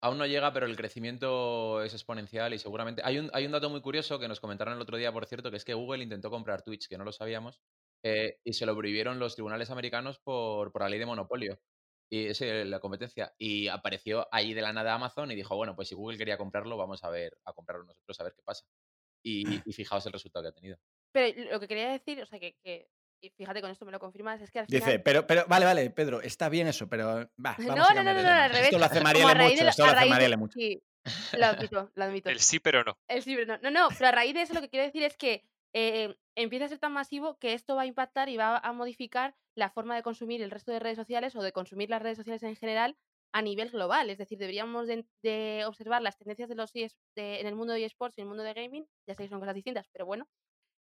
aún 0.00 0.18
no 0.18 0.26
llega, 0.26 0.52
pero 0.52 0.66
el 0.66 0.76
crecimiento 0.76 1.82
es 1.82 1.92
exponencial 1.94 2.52
y 2.54 2.58
seguramente. 2.58 3.02
Hay 3.04 3.18
un, 3.18 3.30
hay 3.32 3.46
un 3.46 3.52
dato 3.52 3.70
muy 3.70 3.80
curioso 3.80 4.18
que 4.18 4.28
nos 4.28 4.40
comentaron 4.40 4.74
el 4.74 4.80
otro 4.80 4.96
día, 4.96 5.12
por 5.12 5.26
cierto, 5.26 5.50
que 5.50 5.56
es 5.56 5.64
que 5.64 5.74
Google 5.74 6.02
intentó 6.02 6.30
comprar 6.30 6.62
Twitch, 6.62 6.88
que 6.88 6.98
no 6.98 7.04
lo 7.04 7.12
sabíamos, 7.12 7.60
eh, 8.02 8.38
y 8.44 8.52
se 8.54 8.66
lo 8.66 8.76
prohibieron 8.76 9.18
los 9.18 9.34
tribunales 9.34 9.70
americanos 9.70 10.18
por, 10.18 10.72
por 10.72 10.82
la 10.82 10.88
ley 10.88 10.98
de 10.98 11.06
monopolio. 11.06 11.60
Y 12.10 12.32
sí, 12.34 12.46
la 12.64 12.80
competencia. 12.80 13.34
Y 13.38 13.68
apareció 13.68 14.26
ahí 14.32 14.54
de 14.54 14.62
la 14.62 14.72
nada 14.72 14.94
Amazon 14.94 15.30
y 15.30 15.34
dijo, 15.34 15.56
bueno, 15.56 15.76
pues 15.76 15.88
si 15.88 15.94
Google 15.94 16.16
quería 16.18 16.38
comprarlo, 16.38 16.76
vamos 16.76 17.04
a 17.04 17.10
ver, 17.10 17.36
a 17.44 17.52
comprarlo 17.52 17.84
nosotros, 17.84 18.18
a 18.20 18.24
ver 18.24 18.32
qué 18.34 18.42
pasa. 18.42 18.64
Y, 19.22 19.60
y 19.68 19.72
fijaos 19.72 20.06
el 20.06 20.12
resultado 20.12 20.44
que 20.44 20.48
ha 20.48 20.52
tenido. 20.52 20.78
Pero 21.12 21.50
lo 21.52 21.60
que 21.60 21.68
quería 21.68 21.90
decir, 21.90 22.22
o 22.22 22.26
sea, 22.26 22.38
que, 22.38 22.56
que 22.62 22.88
y 23.20 23.30
fíjate, 23.30 23.60
con 23.60 23.70
esto 23.70 23.84
me 23.84 23.90
lo 23.92 23.98
confirmas, 23.98 24.40
es 24.40 24.50
que 24.50 24.60
al 24.60 24.66
final... 24.66 24.80
Dice, 24.80 25.00
pero, 25.00 25.26
pero, 25.26 25.44
vale, 25.48 25.64
vale, 25.66 25.90
Pedro, 25.90 26.20
está 26.22 26.48
bien 26.48 26.68
eso, 26.68 26.88
pero 26.88 27.06
va, 27.06 27.28
vamos 27.58 27.66
No, 27.76 27.84
a 27.88 27.94
no, 27.94 28.02
no, 28.04 28.14
no, 28.14 28.22
no, 28.22 28.28
al 28.28 28.50
revés. 28.50 28.66
Esto 28.66 28.78
lo 28.78 28.84
hace 28.84 28.98
Como 28.98 29.08
a 29.08 29.12
Marielle 29.12 29.34
raíz 29.34 29.50
mucho, 29.52 29.64
de- 29.64 29.70
esto 29.70 29.86
lo 29.86 29.92
hace 29.92 30.06
Marielle 30.08 30.36
mucho. 30.36 30.52
Sí, 30.58 30.82
lo 31.36 31.46
admito, 31.46 31.90
lo 31.94 32.04
admito. 32.04 32.30
El 32.30 32.40
sí, 32.40 32.60
pero 32.60 32.84
no. 32.84 32.98
El 33.08 33.24
ciber- 33.24 33.46
no, 33.46 33.58
no, 33.58 33.70
no, 33.70 33.88
pero 33.96 34.08
a 34.08 34.12
raíz 34.12 34.34
de 34.34 34.42
eso 34.42 34.54
lo 34.54 34.60
que 34.60 34.68
quiero 34.70 34.86
decir 34.86 35.02
es 35.02 35.16
que 35.16 35.44
eh, 35.72 36.16
empieza 36.34 36.66
a 36.66 36.68
ser 36.68 36.78
tan 36.78 36.92
masivo 36.92 37.38
que 37.38 37.52
esto 37.54 37.76
va 37.76 37.82
a 37.82 37.86
impactar 37.86 38.28
y 38.28 38.36
va 38.36 38.56
a 38.58 38.72
modificar 38.72 39.36
la 39.54 39.70
forma 39.70 39.96
de 39.96 40.02
consumir 40.02 40.42
el 40.42 40.50
resto 40.50 40.72
de 40.72 40.78
redes 40.78 40.96
sociales 40.96 41.34
o 41.36 41.42
de 41.42 41.52
consumir 41.52 41.90
las 41.90 42.02
redes 42.02 42.16
sociales 42.18 42.42
en 42.42 42.56
general 42.56 42.96
a 43.32 43.42
nivel 43.42 43.70
global. 43.70 44.10
Es 44.10 44.18
decir, 44.18 44.38
deberíamos 44.38 44.86
de, 44.88 45.64
observar 45.66 46.02
las 46.02 46.16
tendencias 46.16 46.48
de 46.48 46.54
los 46.54 46.72
de- 46.72 46.90
en 47.16 47.46
el 47.46 47.54
mundo 47.54 47.74
de 47.74 47.84
eSports 47.84 48.16
y 48.18 48.20
en 48.20 48.26
el 48.26 48.28
mundo 48.28 48.44
de 48.44 48.54
gaming, 48.54 48.86
ya 49.06 49.14
sé 49.14 49.24
que 49.24 49.28
son 49.28 49.40
cosas 49.40 49.54
distintas, 49.54 49.88
pero 49.92 50.06
bueno, 50.06 50.28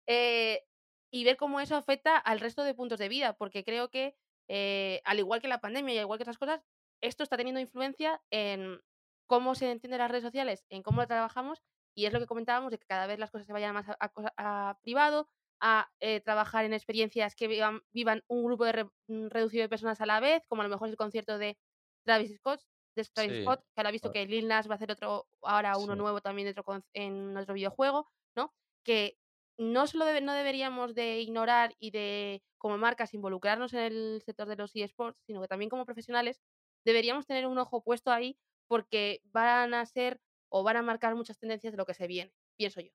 eh, 0.07 0.63
y 1.11 1.23
ver 1.23 1.37
cómo 1.37 1.59
eso 1.59 1.75
afecta 1.75 2.17
al 2.17 2.39
resto 2.39 2.63
de 2.63 2.73
puntos 2.75 2.99
de 2.99 3.09
vida, 3.09 3.33
porque 3.37 3.63
creo 3.63 3.89
que, 3.89 4.15
eh, 4.49 5.01
al 5.05 5.19
igual 5.19 5.41
que 5.41 5.47
la 5.47 5.61
pandemia 5.61 5.95
y 5.95 5.97
al 5.97 6.03
igual 6.03 6.19
que 6.19 6.23
otras 6.23 6.37
cosas, 6.37 6.61
esto 7.01 7.23
está 7.23 7.37
teniendo 7.37 7.59
influencia 7.61 8.21
en 8.31 8.81
cómo 9.27 9.55
se 9.55 9.71
entienden 9.71 9.99
las 9.99 10.11
redes 10.11 10.23
sociales, 10.23 10.65
en 10.69 10.83
cómo 10.83 11.01
lo 11.01 11.07
trabajamos, 11.07 11.63
y 11.97 12.05
es 12.05 12.13
lo 12.13 12.19
que 12.19 12.27
comentábamos, 12.27 12.71
de 12.71 12.77
que 12.79 12.85
cada 12.87 13.07
vez 13.07 13.19
las 13.19 13.31
cosas 13.31 13.47
se 13.47 13.53
vayan 13.53 13.73
más 13.73 13.89
a, 13.89 13.97
a 13.99 14.09
cosa- 14.09 14.33
a 14.37 14.79
privado, 14.83 15.29
a 15.61 15.89
eh, 15.99 16.21
trabajar 16.21 16.65
en 16.65 16.73
experiencias 16.73 17.35
que 17.35 17.47
vivan, 17.47 17.81
vivan 17.93 18.23
un 18.27 18.45
grupo 18.45 18.65
de 18.65 18.71
re- 18.73 18.85
mm, 19.07 19.27
reducido 19.29 19.63
de 19.63 19.69
personas 19.69 20.01
a 20.01 20.05
la 20.05 20.19
vez, 20.19 20.43
como 20.47 20.61
a 20.61 20.65
lo 20.65 20.69
mejor 20.71 20.89
el 20.89 20.97
concierto 20.97 21.37
de 21.39 21.57
Travis 22.05 22.35
Scott, 22.37 22.61
de 22.95 23.03
Travis 23.13 23.33
Sí. 23.33 23.41
Scott, 23.41 23.61
que 23.73 23.81
ahora 23.81 23.89
ha 23.89 23.91
visto 23.91 24.11
que 24.11 24.25
Lil 24.27 24.47
Nas 24.47 24.67
va 24.69 24.73
a 24.73 24.75
hacer 24.75 24.91
otro, 24.91 25.27
ahora 25.41 25.77
uno 25.77 25.95
Sí. 25.95 25.99
nuevo 25.99 26.21
también 26.21 26.53
con- 26.63 26.83
en 26.93 27.35
otro 27.37 27.53
videojuego, 27.55 28.07
¿no? 28.35 28.53
Que 28.85 29.17
no 29.59 29.87
solo 29.87 30.05
debe- 30.05 30.21
no 30.21 30.33
deberíamos 30.33 30.93
de 30.95 31.19
ignorar 31.21 31.75
y 31.79 31.91
de, 31.91 32.43
como 32.59 32.77
marcas, 32.77 33.13
involucrarnos 33.13 33.73
en 33.73 33.79
el 33.81 34.21
sector 34.25 34.47
de 34.47 34.55
los 34.55 34.75
eSports, 34.75 35.19
sino 35.25 35.41
que 35.41 35.47
también 35.47 35.69
como 35.69 35.85
profesionales 35.85 36.39
deberíamos 36.85 37.25
tener 37.27 37.47
un 37.47 37.57
ojo 37.57 37.83
puesto 37.83 38.11
ahí 38.11 38.37
porque 38.67 39.21
van 39.25 39.73
a 39.73 39.85
ser 39.85 40.19
o 40.49 40.63
van 40.63 40.77
a 40.77 40.81
marcar 40.83 41.15
muchas 41.15 41.37
tendencias 41.39 41.73
de 41.73 41.77
lo 41.77 41.85
que 41.85 41.93
se 41.93 42.07
viene, 42.07 42.33
pienso 42.57 42.81
yo. 42.81 42.91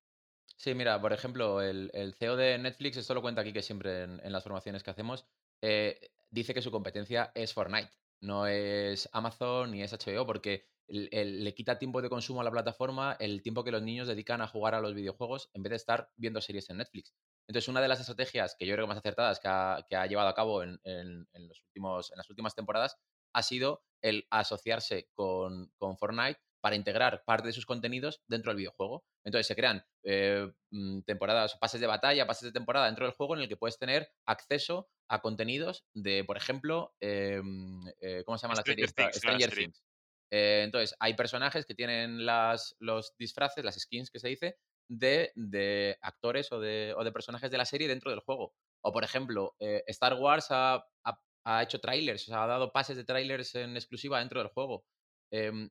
Sí, 0.56 0.74
mira, 0.74 1.00
por 1.00 1.12
ejemplo, 1.12 1.60
el, 1.60 1.90
el 1.92 2.14
CEO 2.14 2.36
de 2.36 2.58
Netflix, 2.58 2.96
esto 2.96 3.14
lo 3.14 3.22
cuenta 3.22 3.40
aquí 3.40 3.52
que 3.52 3.62
siempre 3.62 4.02
en, 4.04 4.32
las 4.32 4.44
formaciones 4.44 4.82
que 4.82 4.90
hacemos, 4.90 5.26
eh, 5.60 6.10
dice 6.30 6.54
que 6.54 6.62
su 6.62 6.70
competencia 6.70 7.32
es 7.34 7.52
Fortnite, 7.52 7.90
no 8.20 8.46
es 8.46 9.08
Amazon 9.12 9.72
ni 9.72 9.82
es 9.82 9.92
HBO, 9.92 10.26
porque 10.26 10.66
le 10.86 11.54
quita 11.54 11.78
tiempo 11.78 12.02
de 12.02 12.10
consumo 12.10 12.40
a 12.40 12.44
la 12.44 12.50
plataforma 12.50 13.16
el 13.18 13.40
tiempo 13.42 13.64
que 13.64 13.70
los 13.72 13.82
niños 13.82 14.08
dedican 14.08 14.40
a 14.42 14.46
jugar 14.48 14.74
a 14.74 14.80
los 14.80 14.94
videojuegos 14.94 15.48
en 15.54 15.62
vez 15.62 15.70
de 15.70 15.76
estar 15.76 16.10
viendo 16.16 16.40
series 16.40 16.68
en 16.70 16.76
Netflix. 16.78 17.14
Entonces, 17.48 17.68
una 17.68 17.80
de 17.80 17.88
las 17.88 18.00
estrategias 18.00 18.54
que 18.58 18.66
yo 18.66 18.74
creo 18.74 18.86
más 18.86 18.98
acertadas 18.98 19.40
que 19.40 19.48
ha, 19.48 19.84
que 19.88 19.96
ha 19.96 20.06
llevado 20.06 20.28
a 20.28 20.34
cabo 20.34 20.62
en, 20.62 20.78
en- 20.84 21.26
en 21.32 21.48
los 21.48 21.62
últimos, 21.64 22.12
en 22.12 22.18
las 22.18 22.28
últimas 22.30 22.54
temporadas 22.54 22.96
ha 23.32 23.42
sido 23.42 23.84
el 24.02 24.26
asociarse 24.30 25.08
con, 25.14 25.72
con 25.78 25.96
Fortnite 25.96 26.40
para 26.62 26.76
integrar 26.76 27.24
parte 27.26 27.48
de 27.48 27.52
sus 27.52 27.66
contenidos 27.66 28.22
dentro 28.28 28.50
del 28.52 28.58
videojuego. 28.58 29.04
Entonces 29.24 29.46
se 29.48 29.56
crean 29.56 29.84
eh, 30.04 30.50
mm, 30.70 31.02
temporadas, 31.02 31.56
pases 31.60 31.80
de 31.80 31.86
batalla, 31.88 32.26
pases 32.26 32.44
de 32.44 32.52
temporada 32.52 32.86
dentro 32.86 33.04
del 33.06 33.14
juego 33.14 33.36
en 33.36 33.42
el 33.42 33.48
que 33.48 33.56
puedes 33.58 33.78
tener 33.78 34.10
acceso 34.26 34.88
a 35.08 35.20
contenidos 35.20 35.86
de, 35.94 36.24
por 36.24 36.36
ejemplo, 36.38 36.94
eh, 37.00 37.40
mm, 37.42 37.88
eh, 38.00 38.22
¿cómo 38.24 38.38
se 38.38 38.44
llama 38.44 38.54
la 38.56 38.62
serie? 38.64 38.88
Stranger? 39.12 39.52
Things, 39.52 39.82
entonces, 40.30 40.96
hay 41.00 41.14
personajes 41.14 41.66
que 41.66 41.74
tienen 41.74 42.24
las, 42.24 42.74
los 42.78 43.14
disfraces, 43.18 43.64
las 43.64 43.74
skins 43.78 44.10
que 44.10 44.18
se 44.18 44.28
dice, 44.28 44.56
de, 44.88 45.32
de 45.34 45.98
actores 46.00 46.50
o 46.52 46.60
de, 46.60 46.94
o 46.96 47.04
de 47.04 47.12
personajes 47.12 47.50
de 47.50 47.58
la 47.58 47.64
serie 47.66 47.88
dentro 47.88 48.10
del 48.10 48.20
juego. 48.20 48.54
O, 48.82 48.92
por 48.92 49.04
ejemplo, 49.04 49.54
Star 49.58 50.14
Wars 50.14 50.46
ha, 50.50 50.76
ha- 51.04 51.20
ha 51.44 51.62
hecho 51.62 51.80
trailers, 51.80 52.22
o 52.24 52.26
sea, 52.26 52.44
ha 52.44 52.46
dado 52.46 52.72
pases 52.72 52.96
de 52.96 53.04
trailers 53.04 53.54
en 53.56 53.76
exclusiva 53.76 54.20
dentro 54.20 54.40
del 54.40 54.48
juego. 54.48 54.86
Em, 55.30 55.68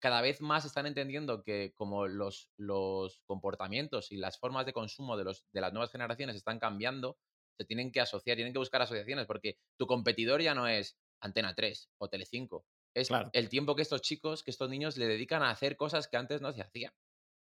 cada 0.00 0.20
vez 0.22 0.40
más 0.40 0.64
están 0.64 0.86
entendiendo 0.86 1.42
que 1.42 1.72
como 1.74 2.06
los, 2.08 2.50
los 2.56 3.22
comportamientos 3.26 4.12
y 4.12 4.16
las 4.16 4.38
formas 4.38 4.66
de 4.66 4.72
consumo 4.72 5.16
de, 5.16 5.24
los, 5.24 5.46
de 5.52 5.60
las 5.60 5.72
nuevas 5.72 5.92
generaciones 5.92 6.36
están 6.36 6.58
cambiando, 6.58 7.18
se 7.58 7.64
tienen 7.66 7.92
que 7.92 8.00
asociar, 8.00 8.36
tienen 8.36 8.52
que 8.52 8.58
buscar 8.58 8.82
asociaciones, 8.82 9.26
porque 9.26 9.58
tu 9.78 9.86
competidor 9.86 10.42
ya 10.42 10.54
no 10.54 10.66
es 10.66 10.98
Antena 11.20 11.54
3 11.54 11.90
o 11.98 12.08
Telecinco, 12.08 12.66
es 12.94 13.08
Claro. 13.08 13.30
el 13.32 13.48
tiempo 13.48 13.76
que 13.76 13.82
estos 13.82 14.02
chicos, 14.02 14.42
que 14.42 14.50
estos 14.50 14.70
niños 14.70 14.96
le 14.96 15.06
dedican 15.06 15.42
a 15.42 15.50
hacer 15.50 15.76
cosas 15.76 16.08
que 16.08 16.16
antes 16.16 16.40
no 16.40 16.52
se 16.52 16.62
hacían. 16.62 16.92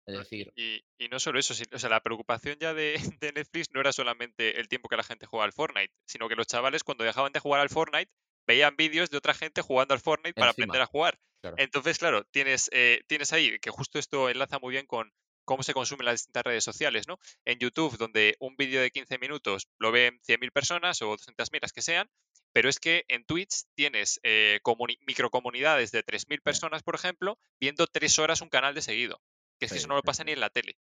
Es 0.06 0.15
decir, 0.17 0.54
Y, 0.56 0.84
y 0.98 1.08
no 1.08 1.19
solo 1.19 1.39
eso, 1.39 1.54
o 1.72 1.80
sea, 1.80 1.89
la 1.89 2.02
preocupación 2.02 2.58
ya 2.60 2.74
de, 2.74 2.93
de 3.22 3.32
Netflix 3.32 3.67
no 3.72 3.80
era 3.80 3.91
solamente 3.93 4.60
el 4.60 4.67
tiempo 4.67 4.89
que 4.89 4.98
la 4.98 5.04
gente 5.04 5.26
juega 5.26 5.45
al 5.45 5.54
Fortnite, 5.54 5.93
sino 6.06 6.28
que 6.28 6.36
los 6.36 6.48
chavales 6.48 6.84
cuando 6.84 7.04
dejaban 7.04 7.32
de 7.32 7.39
jugar 7.39 7.62
al 7.62 7.69
Fortnite 7.69 8.12
veían 8.48 8.76
vídeos 8.76 9.10
de 9.10 9.17
otra 9.17 9.34
gente 9.34 9.62
jugando 9.62 9.93
al 9.93 10.00
Fortnite 10.00 10.34
para 10.36 10.52
Encima. 10.52 10.52
aprender 10.52 10.82
a 10.82 10.86
jugar. 10.88 11.19
Claro. 11.41 11.56
Entonces, 11.58 11.97
claro, 11.99 12.23
tienes, 12.32 12.69
eh, 12.73 13.02
tienes 13.08 13.34
ahí, 13.34 13.60
que 13.60 13.69
justo 13.71 13.99
esto 13.99 14.30
enlaza 14.30 14.60
muy 14.60 14.71
bien 14.73 14.86
con 14.88 15.12
cómo 15.45 15.63
se 15.63 15.73
consumen 15.73 16.06
las 16.06 16.15
distintas 16.15 16.43
redes 16.43 16.63
sociales, 16.63 17.08
¿no? 17.08 17.17
En 17.45 17.60
YouTube, 17.60 17.97
donde 17.97 18.36
un 18.39 18.56
vídeo 18.58 18.82
de 18.82 18.91
15 18.91 19.17
minutos 19.17 19.67
lo 19.80 19.91
ven 19.91 20.19
100.000 20.23 20.52
personas 20.52 21.02
o 21.02 21.08
200.000, 21.08 21.62
las 21.62 21.73
que 21.73 21.82
sean, 21.82 22.08
pero 22.54 22.69
es 22.69 22.80
que 22.80 23.04
en 23.08 23.25
Twitch 23.25 23.63
tienes 23.75 24.19
eh, 24.23 24.60
comuni- 24.63 24.97
microcomunidades 25.08 25.91
de 25.91 26.04
3.000 26.04 26.41
personas, 26.41 26.84
por 26.84 26.95
ejemplo, 26.95 27.39
viendo 27.60 27.88
tres 27.88 28.19
horas 28.19 28.41
un 28.41 28.49
canal 28.49 28.75
de 28.75 28.82
seguido. 28.82 29.21
Que 29.60 29.65
es 29.65 29.71
que 29.71 29.80
Sí, 29.80 29.80
eso 29.80 29.88
no 29.89 29.95
lo 29.95 30.04
pasa 30.04 30.23
sí. 30.23 30.28
ni 30.28 30.32
en 30.34 30.39
la 30.39 30.49
tele. 30.49 30.78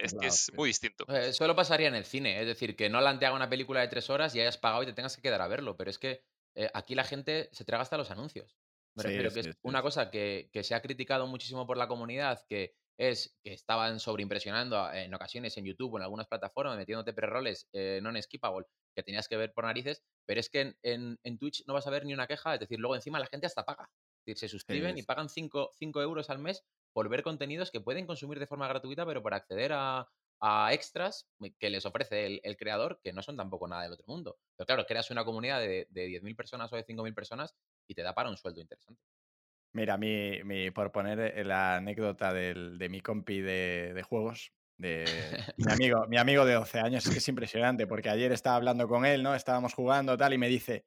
Es 0.00 0.12
Claro, 0.12 0.28
es 0.28 0.34
sí. 0.46 0.52
muy 0.54 0.68
distinto. 0.68 1.04
Eh, 1.08 1.32
solo 1.32 1.56
pasaría 1.56 1.88
en 1.88 1.94
el 1.94 2.04
cine, 2.04 2.40
es 2.40 2.46
decir, 2.46 2.76
que 2.76 2.88
Nolan 2.88 3.18
te 3.18 3.26
haga 3.26 3.34
una 3.36 3.48
película 3.48 3.80
de 3.80 3.88
tres 3.88 4.10
horas 4.10 4.34
y 4.34 4.40
hayas 4.40 4.58
pagado 4.58 4.82
y 4.82 4.86
te 4.86 4.92
tengas 4.92 5.16
que 5.16 5.22
quedar 5.22 5.40
a 5.42 5.48
verlo, 5.48 5.76
pero 5.76 5.90
es 5.90 5.98
que 5.98 6.22
eh, 6.54 6.70
aquí 6.74 6.94
la 6.94 7.04
gente 7.04 7.48
se 7.52 7.64
traga 7.64 7.82
hasta 7.82 7.96
los 7.96 8.10
anuncios. 8.10 8.58
Me 8.94 9.02
Sí, 9.02 9.10
refiero 9.12 9.32
que 9.32 9.40
es 9.40 9.50
sí, 9.62 9.62
una 9.62 9.82
cosa 9.82 10.10
que, 10.10 10.50
que 10.52 10.62
se 10.64 10.74
ha 10.74 10.82
criticado 10.82 11.26
muchísimo 11.26 11.66
por 11.66 11.76
la 11.78 11.88
comunidad, 11.88 12.40
que 12.48 12.74
es 12.98 13.38
que 13.42 13.52
estaban 13.54 13.98
sobreimpresionando 14.00 14.92
en 14.92 15.14
ocasiones 15.14 15.56
en 15.56 15.64
YouTube 15.64 15.94
o 15.94 15.96
en 15.98 16.02
algunas 16.04 16.28
plataformas, 16.28 16.76
metiéndote 16.76 17.14
pre-roles 17.14 17.68
eh, 17.72 18.00
non-skippable 18.02 18.66
que 18.94 19.02
tenías 19.02 19.28
que 19.28 19.36
ver 19.38 19.52
por 19.54 19.64
narices, 19.64 20.04
pero 20.26 20.40
es 20.40 20.50
que 20.50 20.60
en, 20.60 20.78
en- 20.82 21.18
en 21.22 21.38
Twitch 21.38 21.64
no 21.66 21.72
vas 21.74 21.86
a 21.86 21.90
ver 21.90 22.04
ni 22.04 22.12
una 22.12 22.26
queja, 22.26 22.54
es 22.54 22.60
decir, 22.60 22.78
luego 22.78 22.94
encima 22.94 23.18
la 23.18 23.26
gente 23.26 23.46
hasta 23.46 23.64
paga. 23.64 23.90
Es 24.26 24.26
decir, 24.26 24.38
se 24.38 24.48
suscriben 24.48 24.98
y 24.98 25.02
pagan 25.04 25.28
5 25.30 25.72
euros 26.02 26.30
al 26.30 26.38
mes 26.38 26.64
por 26.92 27.08
ver 27.08 27.22
contenidos 27.22 27.70
que 27.70 27.80
pueden 27.80 28.06
consumir 28.06 28.38
de 28.38 28.46
forma 28.46 28.68
gratuita, 28.68 29.06
pero 29.06 29.22
por 29.22 29.34
acceder 29.34 29.72
a, 29.74 30.06
a 30.40 30.72
extras 30.74 31.30
que 31.58 31.70
les 31.70 31.86
ofrece 31.86 32.26
el, 32.26 32.40
el 32.44 32.56
creador, 32.56 33.00
que 33.02 33.12
no 33.12 33.22
son 33.22 33.36
tampoco 33.36 33.66
nada 33.68 33.82
del 33.84 33.92
otro 33.92 34.04
mundo. 34.08 34.38
Pero 34.56 34.66
claro, 34.66 34.84
creas 34.86 35.10
una 35.10 35.24
comunidad 35.24 35.60
de, 35.60 35.86
de 35.90 36.06
10.000 36.06 36.36
personas 36.36 36.72
o 36.72 36.76
de 36.76 36.84
5.000 36.84 37.14
personas 37.14 37.54
y 37.86 37.94
te 37.94 38.02
da 38.02 38.14
para 38.14 38.30
un 38.30 38.36
sueldo 38.36 38.60
interesante. 38.60 39.00
Mira, 39.74 39.96
mi, 39.96 40.42
mi- 40.44 40.70
por 40.70 40.92
poner 40.92 41.18
eh, 41.20 41.44
la 41.44 41.76
anécdota 41.76 42.32
del- 42.32 42.78
de 42.78 42.88
mi 42.88 43.00
compi 43.00 43.40
de, 43.40 43.92
de 43.94 44.02
juegos, 44.02 44.52
de 44.76 45.14
mi 45.56 45.72
amigo, 45.72 46.06
mi 46.08 46.18
amigo 46.18 46.44
de 46.44 46.54
12 46.54 46.78
años, 46.80 47.04
es 47.06 47.10
que 47.12 47.18
es 47.18 47.28
impresionante, 47.28 47.86
porque 47.86 48.10
ayer 48.10 48.32
estaba 48.32 48.56
hablando 48.56 48.86
con 48.88 49.06
él, 49.06 49.22
¿no? 49.22 49.34
Estábamos 49.34 49.72
jugando 49.74 50.16
tal, 50.16 50.32
y 50.34 50.38
me 50.38 50.48
dice, 50.48 50.84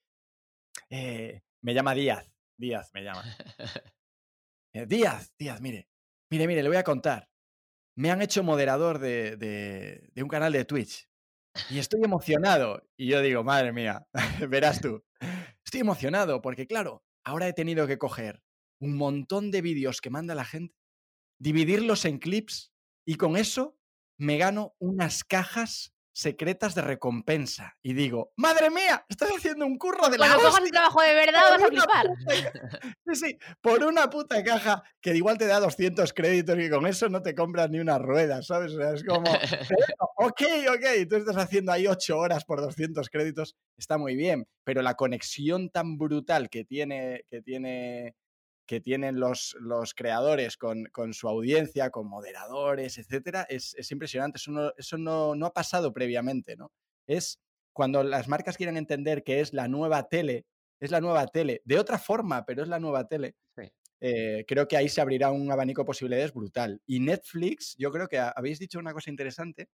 eh, 0.89 1.41
me 1.61 1.73
llama 1.73 1.93
Díaz, 1.95 2.31
Díaz 2.57 2.91
me 2.93 3.03
llama. 3.03 3.23
Eh, 4.73 4.85
Díaz, 4.85 5.33
Díaz, 5.37 5.61
mire, 5.61 5.87
mire, 6.29 6.47
mire, 6.47 6.61
le 6.61 6.67
voy 6.67 6.77
a 6.77 6.83
contar. 6.83 7.29
Me 7.95 8.11
han 8.11 8.21
hecho 8.21 8.43
moderador 8.43 8.99
de, 8.99 9.37
de- 9.37 10.09
de 10.13 10.21
un 10.23 10.27
canal 10.27 10.51
de 10.51 10.65
Twitch 10.65 11.07
y 11.71 11.79
estoy 11.79 12.03
emocionado. 12.03 12.83
Y 12.97 13.07
yo 13.07 13.21
digo, 13.21 13.41
madre 13.43 13.71
mía, 13.71 14.05
verás 14.49 14.81
tú, 14.81 15.01
estoy 15.65 15.81
emocionado 15.81 16.41
porque, 16.41 16.67
claro, 16.67 17.03
ahora 17.23 17.47
he 17.47 17.53
tenido 17.53 17.87
que 17.87 17.97
coger 17.97 18.43
un 18.79 18.95
montón 18.95 19.51
de 19.51 19.61
vídeos 19.61 20.01
que 20.01 20.09
manda 20.09 20.35
la 20.35 20.45
gente, 20.45 20.75
dividirlos 21.39 22.05
en 22.05 22.19
clips 22.19 22.71
y 23.05 23.15
con 23.15 23.35
eso 23.35 23.77
me 24.17 24.37
gano 24.37 24.75
unas 24.79 25.23
cajas 25.23 25.94
secretas 26.15 26.73
de 26.75 26.81
recompensa. 26.81 27.75
Y 27.83 27.93
digo, 27.93 28.31
madre 28.37 28.69
mía, 28.71 29.05
estoy 29.09 29.35
haciendo 29.35 29.65
un 29.65 29.77
curro 29.77 30.07
de 30.09 30.17
la 30.17 30.27
Cuando 30.27 30.37
cojas 30.45 30.53
un 30.59 30.63
hostia". 30.63 30.71
trabajo 30.79 31.01
de 31.01 31.13
verdad 31.13 31.41
vas 31.51 31.63
a 31.63 31.67
flipar. 31.67 32.07
Sí, 33.05 33.15
sí, 33.15 33.37
por 33.61 33.83
una 33.83 34.09
puta 34.09 34.41
caja 34.43 34.81
que 35.01 35.13
igual 35.15 35.37
te 35.37 35.45
da 35.45 35.59
200 35.59 36.13
créditos 36.13 36.57
y 36.57 36.69
con 36.69 36.87
eso 36.87 37.09
no 37.09 37.21
te 37.21 37.35
compras 37.35 37.69
ni 37.69 37.79
una 37.79 37.99
rueda, 37.99 38.41
¿sabes? 38.41 38.71
O 38.73 38.77
sea, 38.77 38.93
es 38.93 39.03
como, 39.03 39.23
"Bueno, 39.69 39.95
ok, 40.17 40.41
ok, 40.69 41.09
tú 41.09 41.15
estás 41.17 41.35
haciendo 41.37 41.73
ahí 41.73 41.85
8 41.85 42.17
horas 42.17 42.45
por 42.45 42.61
200 42.61 43.09
créditos, 43.09 43.55
está 43.77 43.97
muy 43.97 44.15
bien, 44.15 44.47
pero 44.63 44.81
la 44.81 44.95
conexión 44.95 45.69
tan 45.69 45.97
brutal 45.97 46.49
que 46.49 46.63
tiene, 46.63 47.25
que 47.29 47.41
tiene 47.41 48.15
que 48.65 48.81
tienen 48.81 49.19
los, 49.19 49.55
los 49.59 49.93
creadores 49.93 50.57
con, 50.57 50.85
con 50.91 51.13
su 51.13 51.27
audiencia, 51.29 51.89
con 51.91 52.07
moderadores, 52.07 52.97
etcétera, 52.97 53.45
es, 53.49 53.75
es 53.75 53.91
impresionante. 53.91 54.37
Eso, 54.37 54.51
no, 54.51 54.71
eso 54.77 54.97
no, 54.97 55.35
no 55.35 55.45
ha 55.47 55.53
pasado 55.53 55.93
previamente, 55.93 56.55
¿no? 56.55 56.71
Es 57.07 57.39
cuando 57.73 58.03
las 58.03 58.27
marcas 58.27 58.57
quieren 58.57 58.77
entender 58.77 59.23
que 59.23 59.39
es 59.41 59.53
la 59.53 59.67
nueva 59.67 60.07
tele, 60.09 60.45
es 60.79 60.91
la 60.91 61.01
nueva 61.01 61.27
tele, 61.27 61.61
de 61.65 61.79
otra 61.79 61.99
forma, 61.99 62.45
pero 62.45 62.63
es 62.63 62.69
la 62.69 62.79
nueva 62.79 63.07
tele, 63.07 63.35
Sí. 63.55 63.69
eh, 64.01 64.45
creo 64.47 64.67
que 64.67 64.77
ahí 64.77 64.89
se 64.89 65.01
abrirá 65.01 65.31
un 65.31 65.51
abanico 65.51 65.81
de 65.81 65.85
posibilidades 65.85 66.33
brutal. 66.33 66.81
Y 66.85 66.99
Netflix, 66.99 67.75
yo 67.77 67.91
creo 67.91 68.07
que 68.07 68.17
ha- 68.19 68.29
habéis 68.35 68.59
dicho 68.59 68.79
una 68.79 68.93
cosa 68.93 69.09
interesante, 69.09 69.69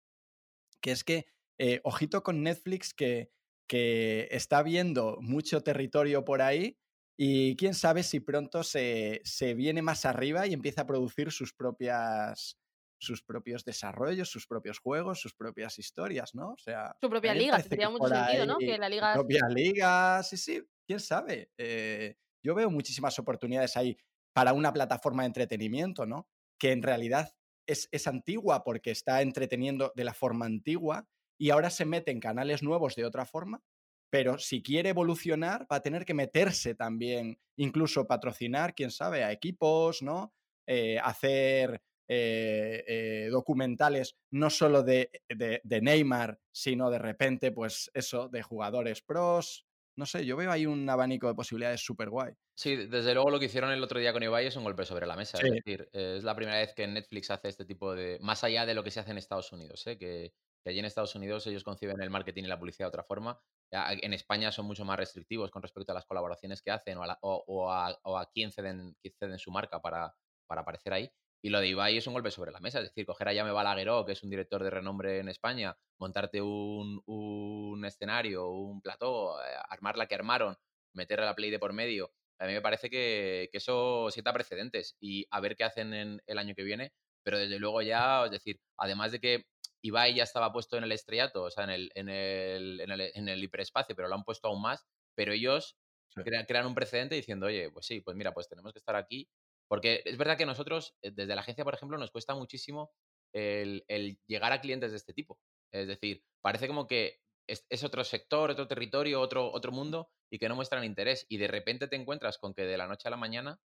que 0.81 0.93
es 0.93 1.05
que, 1.05 1.27
eh, 1.59 1.81
ojito 1.85 2.23
con 2.23 2.43
Netflix, 2.43 2.95
que 2.95 3.31
que 3.69 4.29
está 4.31 4.63
viendo 4.63 5.17
mucho 5.21 5.61
territorio 5.61 6.25
por 6.25 6.41
ahí 6.41 6.79
y 7.17 7.57
quién 7.57 7.75
sabe 7.75 8.03
si 8.03 8.21
pronto 8.21 8.63
se, 8.63 9.23
se 9.25 9.55
viene 9.55 9.83
más 9.83 10.05
arriba 10.05 10.47
y 10.47 10.53
empieza 10.53 10.83
a 10.83 10.87
producir 10.87 11.33
sus 11.33 11.53
propias 11.53 12.59
sus 12.99 13.23
propios 13.23 13.65
desarrollos, 13.65 14.31
sus 14.31 14.47
propios 14.47 14.79
juegos, 14.79 15.21
sus 15.21 15.35
propias 15.35 15.79
historias, 15.79 16.35
¿no? 16.35 16.53
O 16.53 16.59
sea, 16.59 16.97
Su 17.01 17.11
propia 17.11 17.35
liga, 17.35 17.59
tendría 17.63 17.91
mucho 17.91 18.09
sentido, 18.09 18.47
¿no? 18.47 18.57
Que 18.59 18.79
la 18.79 18.87
su 18.87 18.91
liga 18.91 19.13
propia 19.13 19.49
liga, 19.49 20.23
sí, 20.23 20.37
sí, 20.37 20.63
quién 20.87 21.01
sabe. 21.01 21.51
Eh, 21.59 22.17
yo 22.43 22.55
veo 22.55 22.71
muchísimas 22.71 23.19
oportunidades 23.19 23.77
ahí 23.77 23.99
para 24.33 24.53
una 24.53 24.73
plataforma 24.73 25.23
de 25.23 25.29
entretenimiento, 25.29 26.07
¿no? 26.07 26.29
Que 26.59 26.73
en 26.73 26.83
realidad 26.83 27.35
es, 27.67 27.89
es 27.93 28.07
antigua 28.07 28.65
porque 28.65 28.91
está 28.91 29.21
entreteniendo 29.23 29.93
de 29.95 30.05
la 30.05 30.15
forma 30.15 30.47
antigua 30.47 31.07
y 31.39 31.51
ahora 31.51 31.71
se 31.71 31.85
mete 31.85 32.13
en 32.13 32.21
canales 32.21 32.63
nuevos 32.63 32.95
de 32.95 33.05
otra 33.05 33.27
forma, 33.27 33.63
pero 34.11 34.39
si 34.39 34.63
quiere 34.63 34.91
evolucionar 34.91 35.67
va 35.71 35.77
a 35.77 35.83
tener 35.83 36.05
que 36.05 36.15
meterse 36.15 36.75
también, 36.75 37.39
incluso 37.57 38.07
patrocinar, 38.07 38.75
quién 38.75 38.91
sabe, 38.91 39.25
a 39.25 39.33
equipos, 39.33 40.03
¿no? 40.03 40.33
Eh, 40.67 40.99
hacer 41.03 41.83
eh, 42.09 42.85
eh, 42.87 43.29
documentales 43.31 44.17
no 44.31 44.51
solo 44.51 44.83
de, 44.83 45.11
de- 45.29 45.61
de 45.63 45.81
Neymar, 45.81 46.39
sino 46.53 46.91
de 46.91 46.99
repente, 46.99 47.53
pues 47.53 47.91
eso, 47.95 48.29
de 48.29 48.43
jugadores 48.43 49.03
pros. 49.03 49.67
No 49.99 50.05
sé, 50.07 50.27
yo 50.27 50.37
veo 50.37 50.51
ahí 50.53 50.67
un 50.67 50.89
abanico 50.91 51.27
de 51.27 51.35
posibilidades 51.35 51.81
súper 51.81 52.11
guay. 52.11 52.35
Sí, 52.55 52.77
desde 52.77 53.15
luego 53.15 53.31
lo 53.31 53.39
que 53.39 53.47
hicieron 53.47 53.71
el 53.71 53.83
otro 53.83 53.99
día 53.99 54.13
con 54.13 54.23
Ibai 54.23 54.47
es 54.47 54.57
un 54.57 54.65
golpe 54.65 54.85
sobre 54.85 55.07
la 55.07 55.17
mesa. 55.17 55.39
Sí. 55.39 55.47
Es 55.47 55.53
decir, 55.55 55.89
es 55.93 56.23
la 56.23 56.35
primera 56.35 56.59
vez 56.59 56.75
que 56.75 56.87
Netflix 56.87 57.31
hace 57.31 57.49
este 57.49 57.65
tipo 57.65 57.95
de. 57.95 58.19
Más 58.21 58.45
allá 58.45 58.67
de 58.67 58.75
lo 58.75 58.85
que 58.85 58.91
se 58.91 59.01
hace 59.01 59.11
en 59.13 59.19
Estados 59.19 59.53
Unidos, 59.53 59.87
¿eh? 59.87 59.97
que, 59.97 60.35
que 60.67 60.71
allí 60.73 60.81
en 60.81 60.85
Estados 60.87 61.15
Unidos 61.15 61.47
ellos 61.47 61.63
conciben 61.65 62.01
el 62.03 62.11
marketing 62.11 62.43
y 62.45 62.49
la 62.49 62.59
publicidad 62.59 62.87
de 62.87 62.89
otra 62.89 63.05
forma. 63.05 63.41
En 63.71 64.13
España 64.13 64.51
son 64.51 64.67
mucho 64.67 64.85
más 64.85 64.99
restrictivos 64.99 65.51
con 65.53 65.63
respecto 65.63 65.93
a 65.93 65.95
las 65.95 66.07
colaboraciones 66.07 66.61
que 66.63 66.73
hacen 66.73 66.99
o 66.99 67.71
a, 67.71 67.89
a- 67.89 68.21
a 68.21 68.31
quién, 68.33 68.51
ceden, 68.53 68.97
quién 69.01 69.15
ceden 69.19 69.39
su 69.39 69.51
marca 69.53 69.81
para, 69.81 70.15
para 70.49 70.63
aparecer 70.63 70.93
ahí. 70.93 71.11
Y 71.43 71.51
lo 71.51 71.61
de 71.61 71.69
Ibai 71.69 71.97
es 71.97 72.07
un 72.09 72.15
golpe 72.15 72.31
sobre 72.33 72.51
la 72.51 72.59
mesa. 72.61 72.81
Es 72.81 72.87
decir, 72.87 73.07
coger 73.07 73.29
a 73.29 73.33
Yame 73.33 73.53
Balagueró, 73.53 74.05
que 74.05 74.13
es 74.13 74.23
un 74.25 74.31
director 74.31 74.63
de 74.65 74.71
renombre 74.71 75.21
en 75.21 75.29
España, 75.29 75.77
montarte 76.01 76.43
un, 76.43 77.01
un 77.07 77.85
escenario, 77.85 78.49
un 78.51 78.81
plató, 78.83 79.41
eh, 79.41 79.45
armar 79.69 79.97
la 79.97 80.07
que 80.09 80.17
armaron, 80.17 80.57
meter 80.95 81.21
la 81.21 81.35
play 81.35 81.51
de 81.51 81.59
por 81.59 81.73
medio. 81.73 82.13
A 82.39 82.47
mí 82.47 82.53
me 82.53 82.61
parece 82.63 82.91
que, 82.91 83.49
que 83.53 83.59
eso 83.59 84.11
sienta 84.11 84.33
precedentes 84.33 84.97
y 85.01 85.27
a 85.31 85.41
ver 85.41 85.57
qué 85.57 85.65
hacen 85.65 85.95
en 85.95 86.21
el 86.27 86.39
año 86.39 86.55
que 86.55 86.65
viene. 86.65 86.93
Pero 87.23 87.39
desde 87.39 87.59
luego 87.59 87.83
ya, 87.83 88.25
es 88.25 88.31
decir, 88.31 88.61
además 88.77 89.13
de 89.13 89.21
que 89.21 89.45
Ibai 89.83 90.15
ya 90.15 90.25
estaba 90.25 90.53
puesto 90.53 90.77
en 90.77 90.85
el 90.85 90.93
estrellato, 90.93 91.45
o 91.45 91.51
sea, 91.51 91.65
en 91.65 91.71
el, 91.71 91.93
en 91.95 92.09
el, 92.09 92.81
en 92.81 92.91
el, 92.91 93.01
en 93.15 93.29
el 93.29 93.43
hiperespacio, 93.45 93.95
pero 93.97 94.09
lo 94.09 94.15
han 94.15 94.25
puesto 94.25 94.49
aún 94.49 94.63
más, 94.63 94.87
pero 95.15 95.33
ellos 95.33 95.79
Sí. 96.09 96.23
crean 96.25 96.67
un 96.67 96.75
precedente 96.75 97.15
diciendo, 97.15 97.47
oye, 97.47 97.71
pues 97.71 97.87
sí, 97.87 98.01
pues 98.01 98.17
mira, 98.17 98.33
pues 98.35 98.49
tenemos 98.49 98.73
que 98.73 98.79
estar 98.79 98.97
aquí. 98.97 99.31
Porque 99.69 100.03
es 100.05 100.17
verdad 100.17 100.37
que 100.39 100.47
nosotros, 100.47 100.97
eh, 101.03 101.11
desde 101.13 101.35
la 101.35 101.41
agencia, 101.43 101.65
por 101.65 101.75
ejemplo, 101.75 101.99
nos 101.99 102.11
cuesta 102.11 102.35
muchísimo 102.35 102.93
el, 103.33 103.85
el 103.89 104.19
llegar 104.27 104.53
a 104.53 104.61
clientes 104.61 104.91
de 104.93 104.97
este 104.97 105.13
tipo. 105.13 105.41
Es 105.73 105.87
decir, 105.89 106.25
parece 106.41 106.69
como 106.69 106.87
que 106.87 107.21
es, 107.49 107.67
es 107.69 107.85
otro 107.85 108.05
sector, 108.05 108.51
otro 108.51 108.69
territorio, 108.69 109.21
otro, 109.21 109.53
otro 109.53 109.73
mundo 109.73 110.11
y 110.31 110.39
que 110.39 110.49
no 110.49 110.55
muestran 110.57 110.85
interés. 110.85 111.27
Y 111.29 111.39
de 111.39 111.49
repente 111.49 111.89
te 111.89 111.97
encuentras 111.97 112.39
con 112.39 112.55
que 112.55 112.63
de 112.63 112.79
la 112.79 112.87
noche 112.87 113.09
a 113.09 113.11
la 113.11 113.17
mañana 113.17 113.61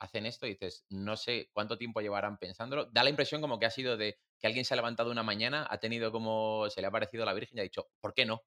hacen 0.00 0.26
esto 0.26 0.46
y 0.46 0.50
dices, 0.50 0.86
no 0.90 1.16
sé 1.16 1.50
cuánto 1.52 1.78
tiempo 1.78 2.00
llevarán 2.00 2.38
pensándolo. 2.38 2.86
Da 2.86 3.02
la 3.04 3.10
impresión 3.10 3.40
como 3.40 3.58
que 3.58 3.66
ha 3.66 3.70
sido 3.70 3.96
de 3.96 4.18
que 4.38 4.46
alguien 4.46 4.64
se 4.64 4.74
ha 4.74 4.76
levantado 4.76 5.10
una 5.10 5.22
mañana, 5.22 5.66
ha 5.68 5.78
tenido 5.78 6.12
como, 6.12 6.68
se 6.70 6.80
le 6.80 6.86
ha 6.86 6.90
parecido 6.90 7.24
la 7.24 7.34
Virgen 7.34 7.58
y 7.58 7.60
ha 7.60 7.64
dicho, 7.64 7.88
¿por 8.00 8.14
qué 8.14 8.26
no? 8.26 8.44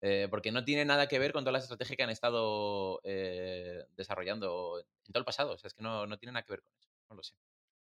Eh, 0.00 0.28
porque 0.30 0.52
no 0.52 0.64
tiene 0.64 0.84
nada 0.84 1.06
que 1.06 1.18
ver 1.18 1.32
con 1.32 1.44
todas 1.44 1.54
las 1.54 1.62
estrategias 1.64 1.96
que 1.96 2.02
han 2.02 2.10
estado 2.10 3.00
eh, 3.04 3.84
desarrollando 3.96 4.78
en 4.78 5.12
todo 5.12 5.20
el 5.20 5.24
pasado. 5.24 5.52
O 5.52 5.58
sea, 5.58 5.68
es 5.68 5.74
que 5.74 5.82
no, 5.82 6.06
no 6.06 6.18
tiene 6.18 6.32
nada 6.32 6.44
que 6.44 6.52
ver 6.52 6.62
con 6.62 6.72
eso. 6.78 6.90
No 7.08 7.16
lo 7.16 7.22
sé. 7.22 7.34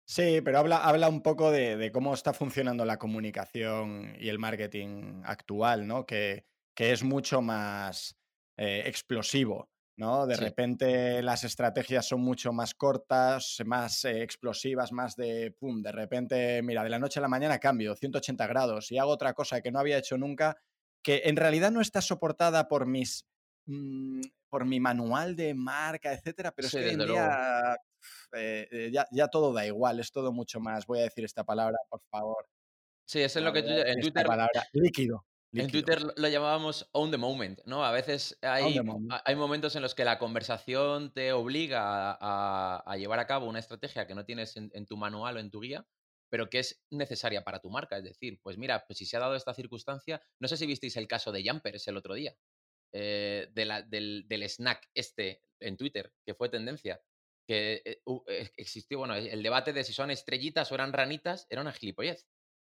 Sí, 0.07 0.41
pero 0.43 0.59
habla, 0.59 0.85
habla 0.85 1.09
un 1.09 1.23
poco 1.23 1.51
de, 1.51 1.77
de 1.77 1.91
cómo 1.91 2.15
está 2.15 2.33
funcionando 2.35 2.85
la 2.85 2.99
comunicación 2.99 4.15
y 4.21 4.29
el 4.29 4.39
marketing 4.39 5.23
actual, 5.25 5.87
¿no? 5.87 6.07
Que, 6.07 6.45
que 6.75 6.93
es 6.93 7.03
mucho 7.03 7.41
más 7.41 8.17
eh, 8.57 8.83
explosivo, 8.87 9.71
¿no? 9.97 10.27
De 10.27 10.37
Sí. 10.37 10.45
repente 10.45 11.23
las 11.23 11.45
estrategias 11.45 12.07
son 12.09 12.21
mucho 12.21 12.53
más 12.53 12.75
cortas, 12.75 13.59
más 13.65 14.05
eh, 14.05 14.23
explosivas, 14.23 14.93
más 14.93 15.17
de, 15.17 15.53
pum, 15.59 15.83
de 15.83 15.93
repente, 15.93 16.63
mira, 16.63 16.83
de 16.85 16.91
la 16.91 16.99
noche 16.99 17.21
a 17.21 17.23
la 17.23 17.29
mañana 17.29 17.59
cambio 17.59 17.95
180 17.97 18.47
grados 18.47 18.91
y 18.93 18.99
hago 18.99 19.11
otra 19.13 19.35
cosa 19.35 19.61
que 19.61 19.71
no 19.73 19.79
había 19.81 19.99
hecho 19.99 20.19
nunca, 20.19 20.57
que 21.03 21.23
en 21.27 21.37
realidad 21.37 21.71
no 21.71 21.81
está 21.81 22.01
soportada 22.01 22.69
por 22.69 22.87
mis... 22.87 23.27
mm, 23.67 24.21
por 24.51 24.65
mi 24.67 24.79
manual 24.79 25.35
de 25.37 25.53
marca, 25.55 26.13
etcétera, 26.13 26.53
pero 26.53 26.69
Sí, 26.69 26.77
es 26.79 26.83
que 26.83 26.89
hoy 26.89 26.95
en 26.95 27.01
día 27.07 27.77
eh, 28.33 28.69
eh, 28.71 28.91
ya, 28.93 29.07
ya 29.11 29.29
todo 29.29 29.53
da 29.53 29.67
igual, 29.67 30.01
es 30.01 30.13
todo 30.13 30.33
mucho 30.33 30.61
más. 30.61 30.87
Voy 30.87 31.01
a 31.01 31.03
decir 31.05 31.25
esta 31.25 31.45
palabra, 31.45 31.77
por 31.91 32.01
favor. 32.11 32.47
Sí, 33.07 33.21
eso 33.21 33.39
es 33.41 33.45
lo 33.45 33.53
que 33.53 33.63
tú- 33.63 33.69
en 33.71 34.01
Twitter 34.01 34.27
palabra, 34.27 34.65
líquido. 34.73 35.27
En. 35.57 35.71
Twitter 35.71 36.03
lo- 36.17 36.29
llamábamos 36.29 36.89
on 36.93 37.11
the 37.11 37.17
moment, 37.17 37.61
¿no? 37.65 37.85
A 37.85 37.93
veces 37.93 38.39
hay, 38.43 38.81
moment. 38.81 39.13
hay 39.25 39.37
momentos 39.37 39.77
en 39.77 39.83
los 39.83 39.95
que 39.95 40.05
la 40.05 40.19
conversación 40.19 41.13
te 41.13 41.33
obliga 41.33 42.11
a, 42.13 42.19
a- 42.21 42.83
a 42.85 42.97
llevar 42.97 43.21
a 43.21 43.27
cabo 43.27 43.47
una 43.47 43.61
estrategia 43.61 44.07
que 44.07 44.15
no 44.15 44.25
tienes 44.25 44.57
en, 44.57 44.71
en 44.75 44.87
tu 44.87 44.97
manual 44.97 45.37
o 45.37 45.41
en 45.41 45.51
tu 45.51 45.61
guía, 45.61 45.87
pero 46.29 46.51
que 46.51 46.59
es 46.61 46.85
necesaria 46.91 47.45
para 47.45 47.61
tu 47.61 47.71
marca. 47.71 47.97
Es 47.99 48.05
decir, 48.05 48.41
pues 48.43 48.59
mira, 48.59 48.85
pues 48.87 48.99
si 48.99 49.07
se 49.07 49.17
ha 49.17 49.21
dado 49.21 49.37
esta 49.37 49.55
circunstancia, 49.55 50.21
no 50.41 50.49
sé 50.49 50.57
si 50.57 50.67
visteis 50.67 50.97
el 50.97 51.07
caso 51.09 51.31
de 51.31 51.45
Jumpers 51.49 51.87
el 51.89 51.97
otro 51.97 52.15
día, 52.15 52.35
eh, 52.93 53.49
de 53.53 53.65
la- 53.65 53.83
del, 53.83 54.25
del 54.29 54.43
snack 54.49 54.89
este 54.95 55.43
en 55.61 55.77
Twitter, 55.77 56.13
que 56.27 56.35
fue 56.35 56.49
tendencia. 56.49 57.01
Que 57.47 57.83
eh, 57.85 58.03
eh, 58.29 58.51
existió, 58.57 58.99
bueno, 58.99 59.15
el 59.17 59.43
debate 59.43 59.73
de 59.75 59.85
si 59.85 59.93
son 59.93 60.11
estrellitas 60.11 60.73
o 60.73 60.75
eran 60.75 60.93
ranitas, 60.95 61.47
era 61.51 61.61
una 61.61 61.73
gilipollez. 61.73 62.27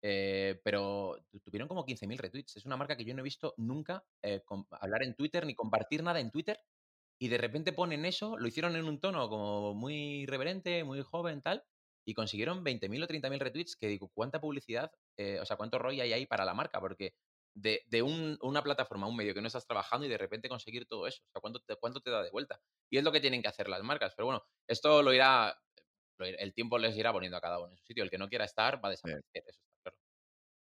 Eh, 0.02 0.60
pero 0.64 1.16
tu- 1.30 1.40
tuvieron 1.40 1.68
como 1.68 1.84
15.000 1.84 2.18
retweets. 2.18 2.56
Es 2.56 2.66
una 2.66 2.76
marca 2.76 2.96
que 2.96 3.04
yo 3.04 3.14
no 3.14 3.20
he 3.20 3.24
visto 3.24 3.54
nunca 3.58 4.04
eh, 4.22 4.42
hablar 4.72 5.02
en 5.02 5.14
Twitter 5.14 5.44
ni 5.46 5.54
compartir 5.54 6.02
nada 6.02 6.20
en 6.20 6.30
Twitter. 6.30 6.60
Y 7.18 7.28
de 7.28 7.38
repente 7.38 7.72
ponen 7.72 8.04
eso, 8.06 8.38
lo 8.38 8.48
hicieron 8.48 8.76
en 8.76 8.86
un 8.86 8.98
tono 9.00 9.28
como 9.28 9.74
muy 9.74 10.22
irreverente, 10.22 10.84
muy 10.84 11.02
joven, 11.02 11.42
tal, 11.42 11.64
y 12.06 12.14
consiguieron 12.14 12.64
20.000 12.64 13.02
o 13.02 13.06
30.000 13.06 13.40
retweets. 13.40 13.76
Que 13.76 13.88
digo, 13.88 14.08
¿cuánta 14.14 14.40
publicidad, 14.40 14.90
eh, 15.18 15.38
o 15.40 15.44
sea, 15.46 15.56
cuánto 15.56 15.76
ROI 15.78 16.00
hay 16.00 16.12
ahí 16.14 16.26
para 16.26 16.44
la 16.46 16.54
marca? 16.54 16.80
Porque 16.80 17.14
de, 17.54 17.82
de 17.88 18.02
un- 18.02 18.38
una 18.42 18.62
plataforma, 18.62 19.06
un 19.06 19.16
medio 19.16 19.34
que 19.34 19.40
no 19.42 19.48
estás 19.48 19.66
trabajando 19.66 20.06
y 20.06 20.08
de 20.08 20.16
repente 20.18 20.48
conseguir 20.48 20.86
todo 20.86 21.06
eso, 21.06 21.22
o 21.28 21.30
sea, 21.32 21.40
¿cuánto 21.42 21.60
te, 21.60 21.76
cuánto 21.76 22.00
te 22.00 22.10
da 22.10 22.22
de 22.22 22.30
vuelta? 22.30 22.62
Y 22.90 22.96
es 22.98 23.04
lo 23.04 23.12
que 23.12 23.20
tienen 23.20 23.42
que 23.42 23.48
hacer 23.48 23.68
las 23.68 23.82
marcas. 23.82 24.14
Pero 24.16 24.26
bueno, 24.26 24.42
esto 24.66 25.02
lo 25.02 25.12
irá, 25.12 25.60
el 26.18 26.54
tiempo 26.54 26.78
les 26.78 26.96
irá 26.96 27.12
poniendo 27.12 27.36
a 27.38 27.40
cada 27.42 27.60
uno 27.60 27.72
en 27.72 27.78
su 27.78 27.84
sitio. 27.86 28.04
El 28.04 28.10
que 28.10 28.18
no 28.18 28.28
quiera 28.28 28.44
estar 28.46 28.82
va 28.84 28.88
a 28.88 28.92
desaparecer, 28.92 29.42
eso 29.46 29.60
está 29.60 29.69
claro. 29.69 29.69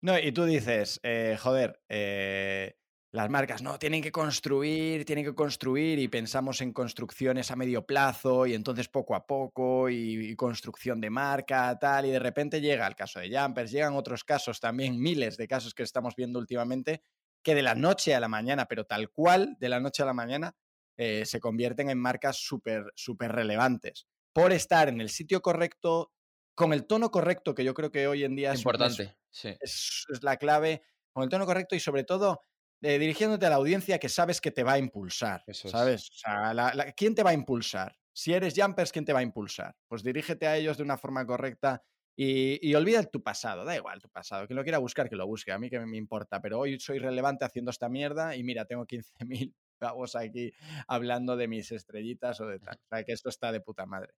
No, 0.02 0.18
y 0.18 0.32
tú 0.32 0.44
dices, 0.44 0.98
eh, 1.04 1.36
joder, 1.40 1.80
eh, 1.88 2.74
las 3.12 3.30
marcas, 3.30 3.62
no, 3.62 3.78
tienen 3.78 4.02
que 4.02 4.10
construir, 4.10 5.04
tienen 5.04 5.24
que 5.24 5.34
construir 5.34 5.98
y 6.00 6.08
pensamos 6.08 6.60
en 6.60 6.72
construcciones 6.72 7.52
a 7.52 7.56
medio 7.56 7.86
plazo 7.86 8.46
y 8.46 8.54
entonces 8.54 8.88
poco 8.88 9.14
a 9.14 9.26
poco 9.26 9.88
y, 9.90 10.34
construcción 10.34 11.00
de 11.00 11.10
marca, 11.10 11.78
tal, 11.78 12.06
y 12.06 12.10
de 12.10 12.18
repente 12.18 12.60
llega 12.60 12.86
el 12.88 12.96
caso 12.96 13.20
de 13.20 13.30
Jumpers, 13.30 13.70
llegan 13.70 13.94
otros 13.94 14.24
casos 14.24 14.58
también, 14.58 14.98
miles 15.00 15.36
de 15.36 15.46
casos 15.46 15.72
que 15.72 15.84
estamos 15.84 16.16
viendo 16.16 16.40
últimamente, 16.40 17.02
que 17.44 17.54
de 17.54 17.62
la 17.62 17.76
noche 17.76 18.14
a 18.14 18.20
la 18.20 18.28
mañana, 18.28 18.64
pero 18.66 18.84
tal 18.84 19.10
cual, 19.10 19.56
de 19.60 19.68
la 19.68 19.78
noche 19.78 20.02
a 20.02 20.06
la 20.06 20.14
mañana, 20.14 20.56
eh, 20.96 21.24
se 21.26 21.38
convierten 21.38 21.90
en 21.90 21.98
marcas 21.98 22.38
súper, 22.38 22.86
súper 22.96 23.30
relevantes. 23.32 24.08
Por 24.32 24.52
estar 24.52 24.88
en 24.88 25.00
el 25.00 25.10
sitio 25.10 25.42
correcto, 25.42 26.12
con 26.56 26.72
el 26.72 26.86
tono 26.86 27.10
correcto, 27.10 27.54
que 27.54 27.64
yo 27.64 27.74
creo 27.74 27.92
que 27.92 28.08
hoy 28.08 28.24
en 28.24 28.34
día 28.34 28.52
es- 28.52 28.60
es 28.60 28.60
Importante, 28.60 29.16
sí. 29.32 29.48
es, 29.60 30.04
es 30.12 30.22
la 30.22 30.36
clave, 30.36 30.82
con 31.12 31.24
el 31.24 31.28
tono 31.28 31.46
correcto 31.46 31.74
y 31.74 31.80
sobre 31.80 32.04
todo 32.04 32.42
eh, 32.82 32.98
dirigiéndote 32.98 33.46
a 33.46 33.50
la 33.50 33.56
audiencia 33.56 33.98
que 33.98 34.08
sabes 34.08 34.40
que 34.40 34.50
te 34.50 34.62
va 34.64 34.72
a 34.74 34.78
impulsar. 34.78 35.44
Eso 35.46 35.68
es. 35.68 35.72
¿Sabes? 35.72 36.10
O 36.10 36.14
sea, 36.14 36.54
la- 36.54 36.74
la- 36.74 36.92
¿quién 36.92 37.14
te 37.14 37.22
va 37.22 37.30
a 37.30 37.34
impulsar? 37.34 37.96
Si 38.12 38.32
eres 38.34 38.54
Jumpers, 38.56 38.92
¿quién 38.92 39.04
te 39.04 39.12
va 39.12 39.20
a 39.20 39.22
impulsar? 39.22 39.74
Pues 39.88 40.02
dirígete 40.02 40.46
a 40.46 40.56
ellos 40.56 40.76
de 40.76 40.82
una 40.82 40.98
forma 40.98 41.24
correcta 41.26 41.82
y, 42.16 42.58
y 42.68 42.74
olvida 42.74 43.02
tu 43.04 43.22
pasado. 43.22 43.64
Da 43.64 43.74
igual 43.76 44.00
tu 44.02 44.10
pasado. 44.10 44.46
Quien 44.46 44.56
lo 44.56 44.62
quiera 44.64 44.78
buscar, 44.78 45.08
que 45.08 45.16
lo 45.16 45.26
busque. 45.26 45.52
A 45.52 45.58
mí 45.58 45.70
que 45.70 45.80
me 45.80 45.96
importa. 45.96 46.40
Pero 46.42 46.58
hoy 46.60 46.78
soy 46.78 46.98
relevante 46.98 47.44
haciendo 47.44 47.70
esta 47.70 47.88
mierda 47.88 48.36
y 48.36 48.42
mira, 48.44 48.64
tengo 48.66 48.84
15.000 48.86 49.54
pavos 49.78 50.14
aquí 50.16 50.52
hablando 50.88 51.36
de 51.36 51.48
mis 51.48 51.72
estrellitas 51.72 52.40
o 52.40 52.46
de 52.46 52.58
tal. 52.60 52.76
O 52.76 52.86
sea, 52.96 53.04
que 53.04 53.12
esto 53.12 53.28
está 53.30 53.50
de 53.52 53.60
puta 53.60 53.86
madre. 53.86 54.12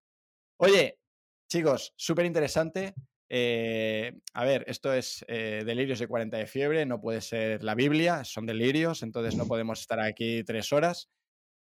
Oye, 0.57 0.99
chicos, 1.49 1.93
súper 1.97 2.25
interesante. 2.25 2.93
Eh, 3.29 4.13
a 4.33 4.45
ver, 4.45 4.63
esto 4.67 4.93
es 4.93 5.25
eh, 5.27 5.63
delirios 5.65 5.99
de 5.99 6.07
40 6.07 6.37
de 6.37 6.47
fiebre, 6.47 6.85
no 6.85 7.01
puede 7.01 7.21
ser 7.21 7.63
la 7.63 7.75
Biblia, 7.75 8.23
son 8.23 8.45
delirios, 8.45 9.03
entonces 9.03 9.35
no 9.35 9.47
podemos 9.47 9.81
estar 9.81 9.99
aquí 9.99 10.43
tres 10.43 10.71
horas. 10.73 11.09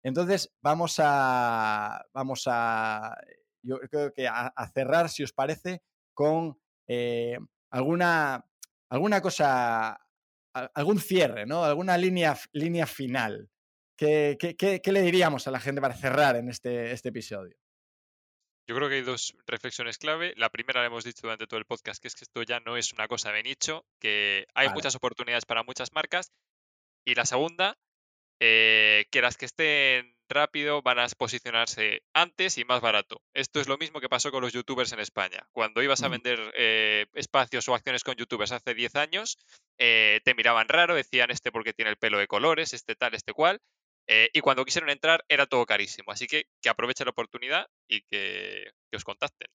Entonces 0.02 0.54
vamos 0.62 0.96
a, 0.98 2.04
vamos 2.12 2.44
a, 2.46 3.16
yo 3.62 3.78
creo 3.90 4.12
que 4.12 4.28
a, 4.28 4.48
a 4.48 4.68
cerrar, 4.70 5.08
si 5.08 5.22
os 5.24 5.32
parece, 5.32 5.82
con 6.14 6.58
eh, 6.88 7.38
alguna, 7.70 8.44
alguna 8.90 9.20
cosa 9.20 9.92
a- 9.92 10.70
algún 10.74 10.98
cierre, 11.00 11.46
¿no? 11.46 11.64
Alguna 11.64 11.96
línea, 11.98 12.36
línea 12.52 12.86
final. 12.86 13.50
¿Qué, 13.96 14.36
qué- 14.40 14.56
qué- 14.56 14.80
qué 14.80 14.92
le 14.92 15.02
diríamos 15.02 15.48
a 15.48 15.50
la 15.50 15.60
gente 15.60 15.80
para 15.80 15.94
cerrar 15.94 16.36
en 16.36 16.48
este, 16.48 16.92
este 16.92 17.08
episodio? 17.10 17.56
Yo 18.68 18.76
creo 18.76 18.88
que 18.90 18.96
hay 18.96 19.02
dos 19.02 19.34
reflexiones 19.46 19.96
clave. 19.96 20.34
La 20.36 20.50
primera 20.50 20.80
la 20.82 20.86
hemos 20.88 21.02
dicho 21.02 21.22
durante 21.22 21.46
todo 21.46 21.58
el 21.58 21.64
podcast, 21.64 22.02
que 22.02 22.08
es 22.08 22.14
que 22.14 22.24
esto 22.24 22.42
ya 22.42 22.60
no 22.60 22.76
es 22.76 22.92
una 22.92 23.08
cosa 23.08 23.32
de 23.32 23.42
nicho, 23.42 23.86
que 23.98 24.46
hay 24.54 24.66
Vale. 24.66 24.74
muchas 24.74 24.94
oportunidades 24.94 25.46
para 25.46 25.62
muchas 25.62 25.92
marcas. 25.94 26.32
Y 27.06 27.14
la 27.14 27.24
segunda, 27.24 27.78
eh, 28.40 29.06
que 29.10 29.22
las 29.22 29.38
que 29.38 29.46
estén 29.46 30.14
rápido 30.28 30.82
van 30.82 30.98
a 30.98 31.06
posicionarse 31.16 32.02
antes 32.12 32.58
y 32.58 32.64
más 32.66 32.82
barato. 32.82 33.22
Esto 33.32 33.58
es 33.60 33.68
lo 33.68 33.78
mismo 33.78 34.00
que 34.00 34.10
pasó 34.10 34.30
con 34.30 34.42
los 34.42 34.52
youtubers 34.52 34.92
en 34.92 35.00
España. 35.00 35.48
Cuando 35.52 35.82
ibas 35.82 36.02
a 36.02 36.08
Mm. 36.08 36.12
vender 36.12 36.52
eh, 36.54 37.06
espacios 37.14 37.66
o 37.68 37.74
acciones 37.74 38.04
con 38.04 38.16
youtubers 38.16 38.52
hace 38.52 38.74
10 38.74 38.94
años, 38.96 39.38
eh, 39.78 40.20
te 40.24 40.34
miraban 40.34 40.68
raro, 40.68 40.94
decían 40.94 41.30
este 41.30 41.50
porque 41.50 41.72
tiene 41.72 41.90
el 41.90 41.96
pelo 41.96 42.18
de 42.18 42.26
colores, 42.26 42.74
este 42.74 42.94
tal, 42.94 43.14
este 43.14 43.32
cual. 43.32 43.62
Eh, 44.08 44.30
y 44.32 44.40
cuando 44.40 44.64
quisieron 44.64 44.90
entrar 44.90 45.24
era 45.28 45.46
todo 45.46 45.64
carísimo. 45.66 46.10
Así 46.10 46.26
que 46.26 46.46
que 46.60 46.68
aprovechen 46.68 47.04
la 47.04 47.10
oportunidad 47.12 47.66
y 47.88 48.02
que, 48.02 48.70
que 48.90 48.96
os 48.96 49.04
contacten. 49.04 49.48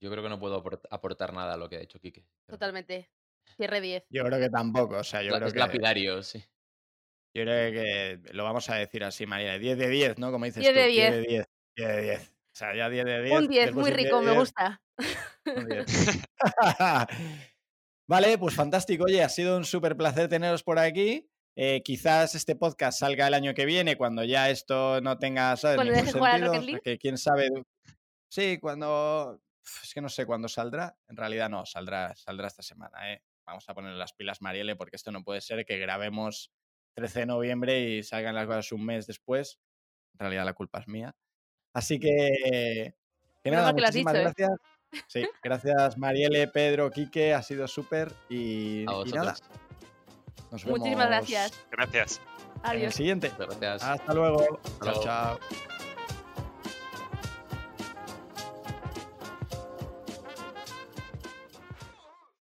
Yo 0.00 0.10
creo 0.10 0.22
que 0.22 0.28
no 0.28 0.38
puedo 0.38 0.62
aport- 0.62 0.86
aportar 0.90 1.32
nada 1.32 1.54
a 1.54 1.56
lo 1.56 1.68
que 1.68 1.76
ha 1.76 1.80
dicho 1.80 1.98
Quique. 2.00 2.24
Totalmente. 2.46 3.10
Cierre 3.56 3.80
10. 3.80 4.04
Yo 4.10 4.24
creo 4.24 4.38
que 4.38 4.48
tampoco, 4.50 4.96
o 4.98 5.04
sea, 5.04 5.22
yo 5.22 5.30
la- 5.32 5.38
creo 5.38 5.48
es 5.48 5.54
que, 5.54 5.58
lapidario, 5.58 6.22
sí. 6.22 6.38
yo 7.34 7.42
creo 7.42 7.72
que 7.72 8.20
lo 8.32 8.44
vamos 8.44 8.70
a 8.70 8.76
decir 8.76 9.02
así, 9.02 9.26
María, 9.26 9.58
10 9.58 9.76
de 9.76 9.88
10, 9.88 10.18
¿no? 10.18 10.30
Como 10.30 10.44
dices 10.44 10.60
10 10.62 10.72
tú, 10.72 10.78
de 10.78 10.86
10 10.86 11.10
de 11.12 11.20
10. 11.20 11.28
10, 11.28 11.48
10 11.76 11.88
de 11.96 12.02
10. 12.02 12.28
O 12.30 12.56
sea, 12.58 12.74
ya 12.76 12.88
10 12.88 13.04
de 13.04 13.22
10. 13.22 13.38
Un 13.40 13.48
10, 13.48 13.64
después 13.66 13.82
muy 13.82 13.90
de 13.90 13.96
10 13.96 14.06
rico, 14.06 14.18
de 14.20 14.24
me 14.26 14.30
10, 14.32 14.38
gusta. 14.40 14.82
un 15.56 15.68
10. 15.68 15.86
vale, 18.08 18.38
pues 18.38 18.54
fantástico. 18.54 19.04
Oye, 19.04 19.22
ha 19.22 19.28
sido 19.28 19.56
un 19.56 19.64
súper 19.64 19.96
placer 19.96 20.28
teneros 20.28 20.62
por 20.62 20.78
aquí. 20.78 21.28
Eh, 21.60 21.82
quizás 21.82 22.36
este 22.36 22.54
podcast 22.54 23.00
salga 23.00 23.26
el 23.26 23.34
año 23.34 23.52
que 23.52 23.66
viene, 23.66 23.96
cuando 23.96 24.22
ya 24.22 24.48
esto 24.48 25.00
no 25.00 25.18
tenga, 25.18 25.56
¿sabes? 25.56 25.74
Cuando 25.74 25.92
jugar 25.92 26.34
sentido. 26.34 26.46
Rocket 26.46 26.52
sea, 26.52 26.60
League. 26.60 26.80
que 26.84 26.98
quién 26.98 27.18
sabe. 27.18 27.50
Sí, 28.30 28.58
cuando. 28.60 29.40
Es 29.82 29.92
que 29.92 30.00
no 30.00 30.08
sé 30.08 30.24
cuándo 30.24 30.46
saldrá. 30.46 30.96
En 31.08 31.16
realidad 31.16 31.50
no, 31.50 31.66
saldrá, 31.66 32.14
saldrá 32.14 32.46
esta 32.46 32.62
semana, 32.62 33.12
¿eh? 33.12 33.24
Vamos 33.44 33.68
a 33.68 33.74
poner 33.74 33.94
las 33.94 34.12
pilas, 34.12 34.40
Marielle, 34.40 34.76
porque 34.76 34.94
esto 34.94 35.10
no 35.10 35.24
puede 35.24 35.40
ser 35.40 35.66
que 35.66 35.78
grabemos 35.78 36.52
13 36.94 37.20
de 37.20 37.26
noviembre 37.26 37.80
y 37.80 38.04
salgan 38.04 38.36
las 38.36 38.46
cosas 38.46 38.70
un 38.70 38.84
mes 38.86 39.08
después. 39.08 39.58
En 40.12 40.20
realidad 40.20 40.44
la 40.44 40.52
culpa 40.52 40.78
es 40.78 40.86
mía. 40.86 41.16
Así 41.74 41.98
que. 41.98 42.94
Nada, 43.42 43.64
mal 43.64 43.74
que 43.74 43.80
lo 43.80 43.86
has 43.88 43.94
muchísimas 43.94 44.14
dicho, 44.14 44.28
¿eh? 44.28 44.32
gracias. 44.36 44.50
Sí, 45.08 45.28
gracias 45.42 45.98
Marielle, 45.98 46.46
Pedro, 46.46 46.88
Quique, 46.92 47.34
ha 47.34 47.42
sido 47.42 47.66
súper. 47.66 48.12
Y, 48.28 48.84
A 48.86 49.02
y 49.04 49.10
nada, 49.10 49.34
nos 50.50 50.64
vemos 50.64 50.78
Muchísimas 50.80 51.06
gracias. 51.08 51.52
Gracias. 51.70 52.20
en 52.64 52.70
el 52.70 52.76
Adiós. 52.78 52.94
siguiente. 52.94 53.30
Muchas 53.38 53.58
gracias. 53.60 53.82
Hasta 53.82 54.14
luego. 54.14 54.60
Hasta 54.64 54.78
chao, 54.84 54.92
luego. 54.92 55.02
chao. 55.04 55.77